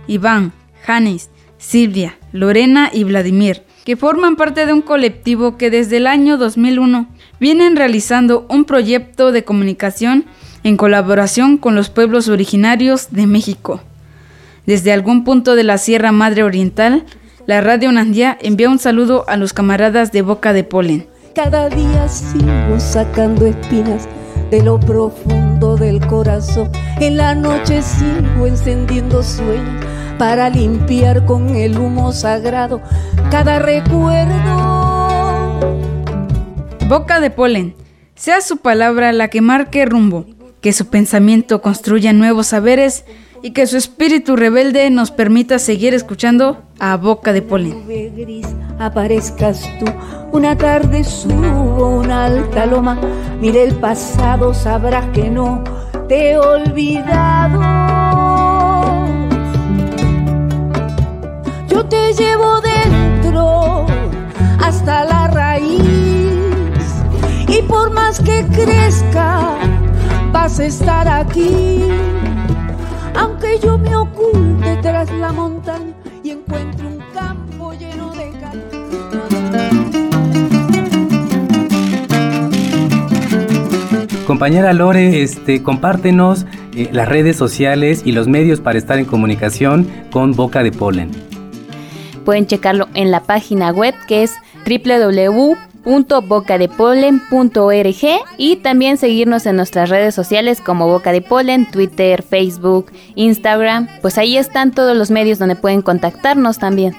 Iván, 0.08 0.54
Janis, 0.86 1.30
Silvia, 1.58 2.17
Lorena 2.32 2.89
y 2.93 3.04
Vladimir, 3.04 3.63
que 3.84 3.97
forman 3.97 4.38
parte 4.38 4.65
de 4.65 4.71
un 4.71 4.82
colectivo 4.82 5.58
que 5.58 5.69
desde 5.69 5.97
el 5.97 6.08
año 6.08 6.38
2001 6.38 7.08
vienen 7.41 7.76
realizando 7.76 8.45
un 8.50 8.63
proyecto 8.63 9.34
de 9.34 9.43
comunicación 9.43 10.26
en 10.68 10.78
colaboración 10.78 11.58
con 11.58 11.76
los 11.76 11.90
pueblos 11.90 12.28
originarios 12.28 13.08
de 13.12 13.26
México. 13.26 13.80
Desde 14.66 14.92
algún 14.92 15.24
punto 15.24 15.56
de 15.56 15.64
la 15.64 15.78
Sierra 15.78 16.12
Madre 16.12 16.44
Oriental, 16.44 17.06
la 17.46 17.62
Radio 17.62 17.92
Nandía 17.92 18.38
envía 18.42 18.70
un 18.70 18.78
saludo 18.78 19.24
a 19.30 19.38
los 19.38 19.54
camaradas 19.54 20.12
de 20.12 20.22
Boca 20.22 20.52
de 20.52 20.66
Polen. 20.66 21.08
Cada 21.34 21.70
día 21.70 22.10
sigo 22.10 22.80
sacando 22.80 23.46
espinas 23.46 24.08
de 24.52 24.62
lo 24.62 24.78
profundo 24.80 25.78
del 25.78 26.06
corazón. 26.06 26.70
En 27.00 27.16
la 27.16 27.34
noche 27.34 27.82
sigo 27.82 28.46
encendiendo 28.46 29.24
sueños 29.24 29.86
para 30.18 30.50
limpiar 30.50 31.26
con 31.26 31.56
el 31.56 31.78
humo 31.78 32.12
sagrado 32.12 32.82
cada 33.32 33.60
recuerdo. 33.60 34.78
Boca 36.90 37.22
de 37.22 37.30
Polen, 37.30 37.76
sea 38.16 38.42
su 38.42 38.58
palabra 38.58 39.14
la 39.14 39.30
que 39.30 39.42
marque 39.42 39.86
rumbo, 39.86 40.26
que 40.62 40.74
su 40.74 40.88
pensamiento 40.88 41.62
construya 41.62 42.13
nuevos 42.13 42.48
saberes 42.48 43.06
y 43.41 43.52
que 43.52 43.67
su 43.67 43.78
espíritu 43.78 44.36
rebelde 44.36 44.89
nos 44.89 45.12
permita 45.12 45.60
seguir 45.60 45.93
escuchando 45.93 46.63
a 46.80 46.98
Boca 46.98 47.34
de 47.34 47.41
Polen. 47.41 47.84
aparezcas 48.80 49.63
tú, 49.80 49.86
una 50.32 50.58
tarde 50.58 51.04
subo 51.04 52.00
una 52.00 52.26
alta 52.26 52.65
loma, 52.65 53.00
mire 53.39 53.63
el 53.63 53.76
pasado, 53.76 54.54
sabrás 54.54 55.06
que 55.13 55.30
no 55.30 55.63
te 56.08 56.32
he 56.32 56.38
olvidado. 56.38 57.62
Yo 61.70 61.86
te 61.86 62.13
llevo 62.13 62.62
dentro 62.62 63.86
hasta 64.60 65.04
la 65.06 65.28
raíz 65.28 65.82
y 67.48 67.62
por 67.67 67.91
más 67.91 68.20
que 68.20 68.46
crezca, 68.52 69.58
vas 70.32 70.60
a 70.60 70.66
estar 70.66 71.08
aquí 71.08 71.80
aunque 73.16 73.60
que 73.60 73.60
yo 73.66 73.78
me 73.78 73.96
oculte 73.96 74.78
tras 74.82 75.12
la 75.12 75.32
montaña 75.32 75.94
y 76.24 76.32
encuentre 76.32 76.88
un 76.88 77.02
campo 77.13 77.74
lleno 77.74 78.12
de 78.13 78.28
Compañera 84.28 84.74
Lore, 84.74 85.24
este, 85.24 85.63
compártenos 85.63 86.46
eh, 86.76 86.90
las 86.92 87.08
redes 87.08 87.38
sociales 87.38 88.02
y 88.04 88.12
los 88.12 88.28
medios 88.28 88.60
para 88.60 88.78
estar 88.78 89.00
en 89.00 89.06
comunicación 89.06 89.88
con 90.12 90.34
Boca 90.34 90.63
de 90.63 90.74
Polen. 90.74 91.12
Pueden 92.26 92.46
checarlo 92.46 92.90
en 92.94 93.10
la 93.10 93.24
página 93.24 93.72
web 93.72 93.96
que 94.06 94.24
es 94.24 94.36
www.bocadepolen.org 95.88 98.26
y 98.38 98.58
también 98.58 98.97
seguirnos 98.97 99.45
en 99.45 99.56
nuestras 99.56 99.89
redes 99.89 100.13
sociales 100.13 100.60
como 100.62 100.88
Boca 100.88 101.13
de 101.13 101.21
Polen, 101.21 101.71
Twitter, 101.71 102.23
Facebook, 102.23 102.91
Instagram. 103.15 103.88
Pues 104.02 104.17
ahí 104.17 104.36
están 104.38 104.71
todos 104.71 104.97
los 104.97 105.12
medios 105.12 105.39
donde 105.39 105.56
pueden 105.56 105.82
contactarnos 105.82 106.60
también. 106.60 106.93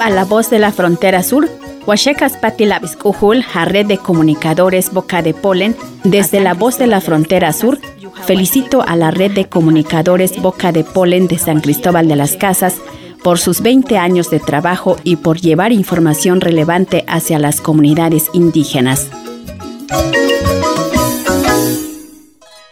a 0.00 0.08
la 0.08 0.24
voz 0.24 0.48
de 0.48 0.58
la 0.58 0.72
frontera 0.72 1.22
sur, 1.22 1.46
Huachecas 1.86 2.38
Patilabis 2.38 2.96
Ujul, 3.04 3.44
a 3.52 3.66
red 3.66 3.84
de 3.84 3.98
comunicadores 3.98 4.90
Boca 4.90 5.20
de 5.20 5.34
Polen, 5.34 5.76
desde 6.02 6.40
la 6.40 6.54
voz 6.54 6.78
de 6.78 6.86
la 6.86 7.02
frontera 7.02 7.52
sur, 7.52 7.78
felicito 8.24 8.80
a 8.80 8.96
la 8.96 9.10
red 9.10 9.32
de 9.32 9.50
comunicadores 9.50 10.40
Boca 10.40 10.72
de 10.72 10.82
Polen 10.82 11.26
de 11.28 11.36
San 11.36 11.60
Cristóbal 11.60 12.08
de 12.08 12.16
las 12.16 12.36
Casas 12.36 12.76
por 13.22 13.38
sus 13.38 13.60
20 13.60 13.98
años 13.98 14.30
de 14.30 14.40
trabajo 14.40 14.96
y 15.04 15.16
por 15.16 15.38
llevar 15.38 15.72
información 15.72 16.40
relevante 16.40 17.04
hacia 17.06 17.38
las 17.38 17.60
comunidades 17.60 18.28
indígenas. 18.32 19.08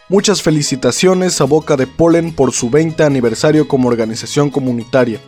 Muchas 0.08 0.40
felicitaciones 0.40 1.38
a 1.42 1.44
Boca 1.44 1.76
de 1.76 1.86
Polen 1.86 2.34
por 2.34 2.52
su 2.52 2.70
20 2.70 3.02
aniversario 3.02 3.68
como 3.68 3.88
organización 3.88 4.48
comunitaria 4.48 5.20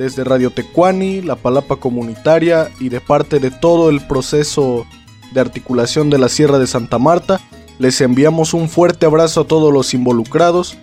desde 0.00 0.24
Radio 0.24 0.50
Tecuani, 0.50 1.20
la 1.20 1.36
Palapa 1.36 1.76
Comunitaria 1.76 2.70
y 2.80 2.88
de 2.88 3.02
parte 3.02 3.38
de 3.38 3.50
todo 3.50 3.90
el 3.90 4.00
proceso 4.00 4.86
de 5.32 5.42
articulación 5.42 6.08
de 6.08 6.16
la 6.16 6.30
Sierra 6.30 6.58
de 6.58 6.66
Santa 6.66 6.98
Marta, 6.98 7.38
les 7.78 8.00
enviamos 8.00 8.54
un 8.54 8.70
fuerte 8.70 9.04
abrazo 9.04 9.42
a 9.42 9.46
todos 9.46 9.70
los 9.70 9.92
involucrados, 9.92 10.78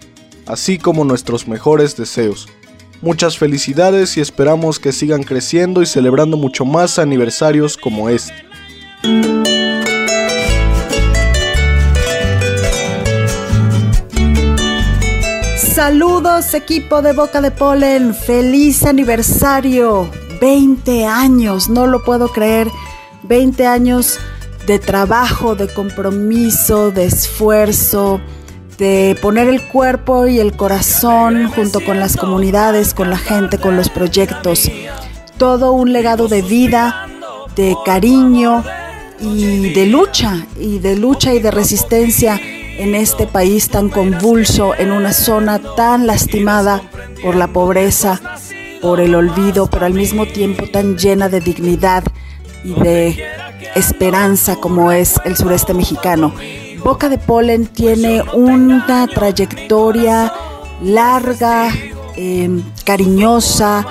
así 0.45 0.77
como 0.77 1.03
nuestros 1.03 1.47
mejores 1.47 1.97
deseos. 1.97 2.47
Muchas 3.01 3.39
felicidades 3.39 4.17
y 4.17 4.21
esperamos 4.21 4.77
que 4.77 4.91
sigan 4.91 5.23
creciendo 5.23 5.81
y 5.81 5.87
celebrando 5.87 6.37
mucho 6.37 6.63
más 6.63 6.99
aniversarios 6.99 7.75
como 7.75 8.09
este. 8.09 8.35
Saludos 15.77 16.55
equipo 16.55 17.03
de 17.03 17.13
Boca 17.13 17.39
de 17.39 17.51
Polen, 17.51 18.15
feliz 18.15 18.83
aniversario, 18.83 20.09
20 20.41 21.05
años, 21.05 21.69
no 21.69 21.85
lo 21.85 22.03
puedo 22.03 22.29
creer, 22.29 22.67
20 23.21 23.67
años 23.67 24.17
de 24.65 24.79
trabajo, 24.79 25.53
de 25.53 25.71
compromiso, 25.71 26.89
de 26.89 27.05
esfuerzo, 27.05 28.19
de 28.79 29.15
poner 29.21 29.49
el 29.49 29.61
cuerpo 29.61 30.25
y 30.25 30.39
el 30.39 30.57
corazón 30.57 31.47
junto 31.51 31.79
con 31.85 31.99
las 31.99 32.17
comunidades, 32.17 32.95
con 32.95 33.11
la 33.11 33.17
gente, 33.19 33.59
con 33.59 33.75
los 33.75 33.89
proyectos. 33.89 34.71
Todo 35.37 35.73
un 35.73 35.93
legado 35.93 36.27
de 36.27 36.41
vida, 36.41 37.07
de 37.55 37.77
cariño 37.85 38.63
y 39.19 39.73
de 39.75 39.85
lucha, 39.85 40.47
y 40.59 40.79
de 40.79 40.95
lucha 40.95 41.35
y 41.35 41.39
de 41.39 41.51
resistencia 41.51 42.41
en 42.77 42.95
este 42.95 43.27
país 43.27 43.69
tan 43.69 43.89
convulso, 43.89 44.75
en 44.75 44.91
una 44.91 45.13
zona 45.13 45.59
tan 45.75 46.07
lastimada 46.07 46.81
por 47.23 47.35
la 47.35 47.47
pobreza, 47.47 48.21
por 48.81 48.99
el 48.99 49.15
olvido, 49.15 49.67
pero 49.67 49.85
al 49.85 49.93
mismo 49.93 50.25
tiempo 50.25 50.67
tan 50.67 50.97
llena 50.97 51.29
de 51.29 51.39
dignidad 51.39 52.03
y 52.63 52.73
de 52.73 53.23
esperanza 53.75 54.55
como 54.57 54.91
es 54.91 55.19
el 55.25 55.35
sureste 55.35 55.73
mexicano. 55.73 56.33
Boca 56.83 57.09
de 57.09 57.17
Polen 57.17 57.65
tiene 57.67 58.21
una 58.33 59.07
trayectoria 59.07 60.31
larga, 60.81 61.69
em, 62.15 62.63
cariñosa 62.85 63.85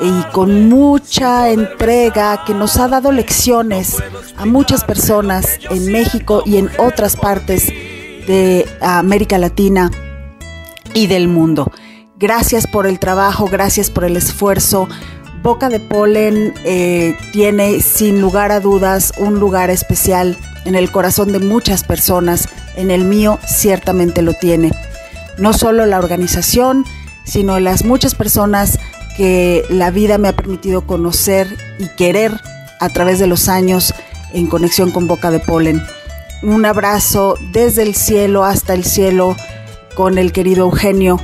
y 0.00 0.32
con 0.32 0.68
mucha 0.68 1.50
entrega 1.50 2.44
que 2.44 2.52
nos 2.52 2.76
ha 2.76 2.88
dado 2.88 3.12
lecciones 3.12 3.96
a 4.36 4.44
muchas 4.44 4.84
personas 4.84 5.58
en 5.70 5.90
México 5.90 6.42
y 6.44 6.58
en 6.58 6.70
otras 6.78 7.16
partes 7.16 7.72
de 8.26 8.66
América 8.80 9.38
Latina 9.38 9.90
y 10.94 11.06
del 11.06 11.28
mundo. 11.28 11.70
Gracias 12.18 12.66
por 12.66 12.86
el 12.86 12.98
trabajo, 12.98 13.46
gracias 13.46 13.90
por 13.90 14.04
el 14.04 14.16
esfuerzo. 14.16 14.88
Boca 15.42 15.68
de 15.68 15.80
Polen 15.80 16.54
eh, 16.64 17.16
tiene 17.32 17.80
sin 17.80 18.20
lugar 18.20 18.52
a 18.52 18.60
dudas 18.60 19.12
un 19.18 19.38
lugar 19.38 19.70
especial 19.70 20.36
en 20.64 20.74
el 20.74 20.90
corazón 20.90 21.30
de 21.32 21.38
muchas 21.38 21.84
personas, 21.84 22.48
en 22.76 22.90
el 22.90 23.04
mío 23.04 23.38
ciertamente 23.46 24.22
lo 24.22 24.32
tiene. 24.34 24.72
No 25.38 25.52
solo 25.52 25.86
la 25.86 25.98
organización, 25.98 26.84
sino 27.24 27.60
las 27.60 27.84
muchas 27.84 28.14
personas 28.14 28.78
que 29.16 29.64
la 29.70 29.90
vida 29.90 30.18
me 30.18 30.28
ha 30.28 30.36
permitido 30.36 30.86
conocer 30.86 31.46
y 31.78 31.88
querer 31.96 32.32
a 32.80 32.88
través 32.88 33.18
de 33.18 33.26
los 33.26 33.48
años 33.48 33.94
en 34.32 34.46
conexión 34.46 34.90
con 34.90 35.06
Boca 35.06 35.30
de 35.30 35.38
Polen 35.38 35.82
un 36.54 36.64
abrazo 36.64 37.36
desde 37.50 37.82
el 37.82 37.94
cielo 37.94 38.44
hasta 38.44 38.72
el 38.74 38.84
cielo 38.84 39.36
con 39.94 40.16
el 40.16 40.32
querido 40.32 40.66
Eugenio, 40.66 41.20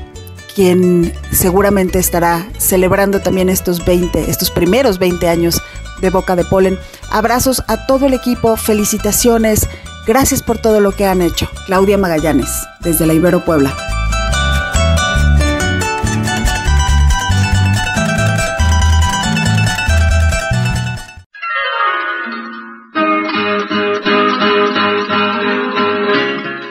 quien 0.54 1.12
seguramente 1.30 1.98
estará 1.98 2.48
celebrando 2.58 3.20
también 3.20 3.48
estos 3.48 3.84
20, 3.84 4.30
estos 4.30 4.50
primeros 4.50 4.98
20 4.98 5.28
años 5.28 5.62
de 6.00 6.10
Boca 6.10 6.34
de 6.34 6.44
Polen. 6.44 6.78
Abrazos 7.10 7.62
a 7.68 7.86
todo 7.86 8.06
el 8.06 8.14
equipo, 8.14 8.56
felicitaciones, 8.56 9.68
gracias 10.06 10.42
por 10.42 10.58
todo 10.58 10.80
lo 10.80 10.92
que 10.92 11.06
han 11.06 11.22
hecho. 11.22 11.48
Claudia 11.66 11.98
Magallanes, 11.98 12.50
desde 12.80 13.06
la 13.06 13.14
Ibero 13.14 13.44
Puebla. 13.44 13.76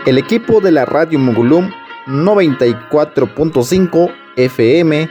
El 0.08 0.18
equipo 0.18 0.62
de 0.62 0.72
la 0.72 0.86
radio 0.86 1.20
Mugulum 1.20 1.70
94.5 2.08 4.12
FM, 4.36 5.08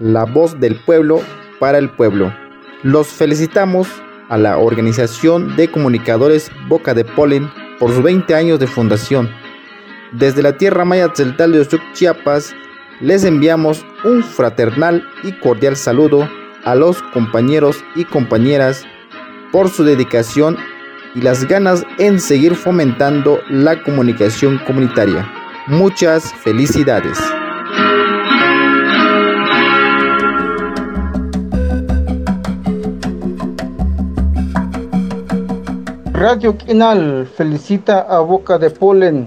la 0.00 0.24
voz 0.24 0.58
del 0.58 0.74
pueblo 0.80 1.20
para 1.60 1.78
el 1.78 1.90
pueblo. 1.90 2.34
Los 2.82 3.06
felicitamos 3.06 3.86
a 4.28 4.36
la 4.36 4.58
Organización 4.58 5.54
de 5.54 5.70
Comunicadores 5.70 6.50
Boca 6.66 6.92
de 6.92 7.04
Polen 7.04 7.48
por 7.78 7.92
sus 7.92 8.02
20 8.02 8.34
años 8.34 8.58
de 8.58 8.66
fundación. 8.66 9.30
Desde 10.10 10.42
la 10.42 10.58
tierra 10.58 10.84
maya 10.84 11.12
celtal 11.14 11.52
de 11.52 11.60
Osuc, 11.60 11.80
Chiapas, 11.92 12.52
les 13.00 13.22
enviamos 13.22 13.86
un 14.04 14.24
fraternal 14.24 15.04
y 15.22 15.38
cordial 15.38 15.76
saludo 15.76 16.28
a 16.64 16.74
los 16.74 17.00
compañeros 17.12 17.84
y 17.94 18.04
compañeras 18.04 18.84
por 19.52 19.68
su 19.68 19.84
dedicación 19.84 20.56
y 21.16 21.22
las 21.22 21.48
ganas 21.48 21.82
en 21.98 22.20
seguir 22.20 22.54
fomentando 22.54 23.40
la 23.48 23.82
comunicación 23.82 24.60
comunitaria. 24.66 25.26
Muchas 25.66 26.30
felicidades. 26.34 27.18
Radio 36.12 36.58
Quinal 36.58 37.26
felicita 37.34 38.00
a 38.00 38.20
Boca 38.20 38.58
de 38.58 38.68
Polen 38.68 39.26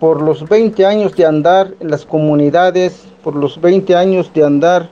por 0.00 0.20
los 0.20 0.48
20 0.48 0.84
años 0.84 1.14
de 1.14 1.26
andar 1.26 1.72
en 1.78 1.90
las 1.90 2.04
comunidades, 2.04 3.04
por 3.22 3.36
los 3.36 3.60
20 3.60 3.94
años 3.94 4.32
de 4.34 4.44
andar 4.44 4.90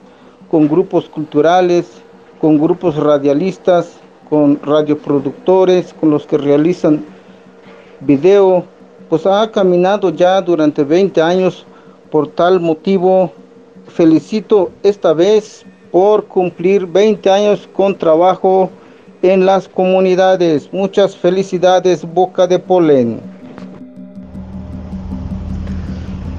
con 0.49 0.69
grupos 0.69 1.09
culturales, 1.09 2.01
con 2.39 2.57
grupos 2.57 2.95
radialistas, 2.95 3.99
con 4.29 4.59
radioproductores, 4.61 5.93
con 5.93 6.11
los 6.11 6.25
que 6.25 6.37
realizan 6.37 7.03
video, 8.01 8.63
pues 9.09 9.25
ha 9.25 9.49
caminado 9.51 10.09
ya 10.11 10.41
durante 10.41 10.83
20 10.83 11.21
años. 11.21 11.65
Por 12.11 12.27
tal 12.27 12.59
motivo, 12.59 13.31
felicito 13.87 14.71
esta 14.83 15.13
vez 15.13 15.65
por 15.91 16.25
cumplir 16.25 16.85
20 16.85 17.29
años 17.29 17.67
con 17.73 17.95
trabajo 17.97 18.69
en 19.21 19.45
las 19.45 19.67
comunidades. 19.67 20.71
Muchas 20.71 21.15
felicidades, 21.15 22.05
Boca 22.13 22.47
de 22.47 22.59
Polen. 22.59 23.38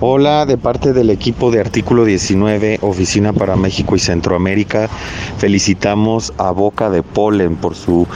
Hola, 0.03 0.47
de 0.47 0.57
parte 0.57 0.95
del 0.95 1.11
equipo 1.11 1.51
de 1.51 1.61
Artículo 1.61 2.07
19, 2.07 2.79
Oficina 2.81 3.35
para 3.35 3.55
México 3.55 3.97
y 3.97 3.99
Centroamérica, 3.99 4.89
felicitamos 5.37 6.33
a 6.39 6.53
Boca 6.53 6.89
de 6.89 7.03
Polen 7.03 7.57
por 7.57 7.75
su 7.75 8.09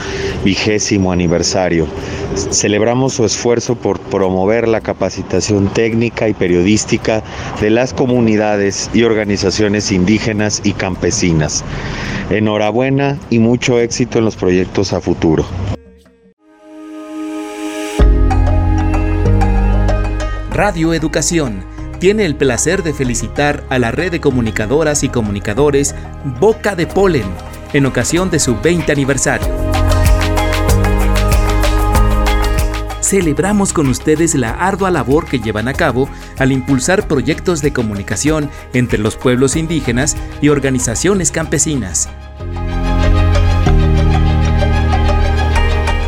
vigésimo 0.43 1.11
aniversario. 1.11 1.85
Celebramos 2.33 3.13
su 3.13 3.23
esfuerzo 3.23 3.75
por 3.75 3.99
promover 3.99 4.67
la 4.67 4.81
capacitación 4.81 5.67
técnica 5.67 6.27
y 6.27 6.33
periodística 6.33 7.21
de 7.61 7.69
las 7.69 7.93
comunidades 7.93 8.89
y 8.95 9.03
organizaciones 9.03 9.91
indígenas 9.91 10.61
y 10.63 10.73
campesinas. 10.73 11.63
Enhorabuena 12.31 13.19
y 13.29 13.37
mucho 13.37 13.79
éxito 13.79 14.17
en 14.17 14.25
los 14.25 14.35
proyectos 14.35 14.91
a 14.91 15.01
futuro. 15.01 15.45
Radio 20.49 20.95
Educación 20.95 21.74
tiene 21.99 22.25
el 22.25 22.35
placer 22.35 22.83
de 22.83 22.93
felicitar 22.93 23.63
a 23.69 23.79
la 23.79 23.91
red 23.91 24.11
de 24.11 24.19
comunicadoras 24.19 25.03
y 25.03 25.09
comunicadores 25.09 25.95
Boca 26.39 26.75
de 26.75 26.87
Polen 26.87 27.25
en 27.73 27.85
ocasión 27.85 28.29
de 28.29 28.39
su 28.39 28.59
20 28.59 28.91
aniversario. 28.91 29.47
Celebramos 33.01 33.71
con 33.71 33.87
ustedes 33.87 34.33
la 34.33 34.51
ardua 34.51 34.89
labor 34.89 35.27
que 35.27 35.39
llevan 35.39 35.67
a 35.67 35.73
cabo 35.73 36.09
al 36.39 36.51
impulsar 36.51 37.07
proyectos 37.07 37.61
de 37.61 37.71
comunicación 37.71 38.49
entre 38.73 38.97
los 38.97 39.15
pueblos 39.15 39.55
indígenas 39.55 40.17
y 40.41 40.49
organizaciones 40.49 41.31
campesinas. 41.31 42.09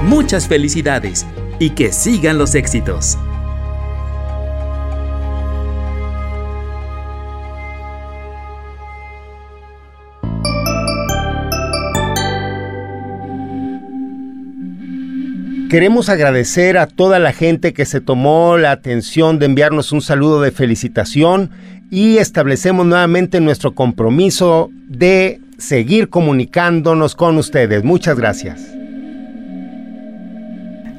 Muchas 0.03 0.47
felicidades 0.47 1.27
y 1.59 1.71
que 1.71 1.91
sigan 1.91 2.39
los 2.39 2.55
éxitos. 2.55 3.19
Queremos 15.69 16.07
agradecer 16.07 16.77
a 16.77 16.87
toda 16.87 17.19
la 17.19 17.33
gente 17.33 17.73
que 17.73 17.83
se 17.83 17.99
tomó 17.99 18.57
la 18.57 18.71
atención 18.71 19.37
de 19.37 19.47
enviarnos 19.47 19.91
un 19.91 19.99
saludo 19.99 20.39
de 20.39 20.51
felicitación 20.51 21.49
y 21.91 22.19
establecemos 22.19 22.85
nuevamente 22.85 23.41
nuestro 23.41 23.75
compromiso 23.75 24.69
de 24.87 25.41
seguir 25.57 26.07
comunicándonos 26.07 27.15
con 27.15 27.37
ustedes. 27.37 27.83
Muchas 27.83 28.17
gracias. 28.17 28.77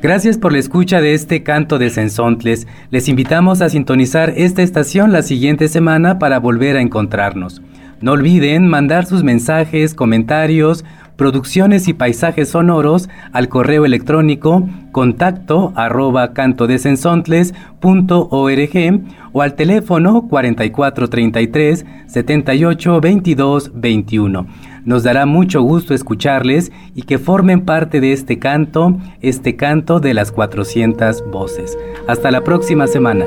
Gracias 0.03 0.37
por 0.37 0.53
la 0.53 0.59
escucha 0.59 1.01
de 1.01 1.15
este 1.15 1.43
canto 1.43 1.79
de 1.79 1.89
Sensontles. 1.89 2.67
Les 2.91 3.09
invitamos 3.09 3.63
a 3.63 3.71
sintonizar 3.71 4.35
esta 4.37 4.63
estación 4.63 5.13
la 5.13 5.23
siguiente 5.23 5.69
semana 5.69 6.19
para 6.19 6.41
volver 6.41 6.77
a 6.77 6.83
encontrarnos. 6.83 7.63
No 8.03 8.13
olviden 8.13 8.69
mandar 8.69 9.07
sus 9.07 9.25
mensajes, 9.25 9.95
comentarios, 9.95 10.85
producciones 11.19 11.87
y 11.89 11.93
paisajes 11.93 12.49
sonoros 12.51 13.11
al 13.33 13.51
correo 13.51 13.85
electrónico 13.85 14.67
contacto 14.93 15.73
arroba 15.75 16.33
cantodesensontles.org 16.33 19.03
o 19.33 19.43
al 19.43 19.55
teléfono 19.55 20.27
4433 20.29 21.85
78 22.07 23.01
22 23.01 23.73
21. 23.75 24.47
Nos 24.85 25.03
dará 25.03 25.27
mucho 25.27 25.61
gusto 25.61 25.93
escucharles 25.93 26.71
y 26.95 27.03
que 27.03 27.19
formen 27.19 27.67
parte 27.67 28.01
de 28.01 28.13
este 28.13 28.39
canto, 28.39 28.97
este 29.21 29.57
canto 29.57 29.99
de 30.01 30.15
las 30.15 30.33
400 30.33 31.31
voces. 31.31 31.77
Hasta 32.07 32.31
la 32.31 32.43
próxima 32.43 32.87
semana. 32.87 33.27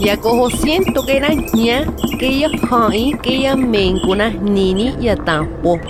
Yakoho 0.00 0.50
siento 0.50 1.04
que 1.04 1.16
era 1.16 1.28
ña, 1.28 1.84
que 2.18 2.26
ella 2.28 2.50
hai, 2.70 3.12
que 3.22 3.34
ella 3.34 3.56
mencuna 3.56 4.30
nini 4.30 4.94
y 5.00 5.08
atampo. 5.08 5.80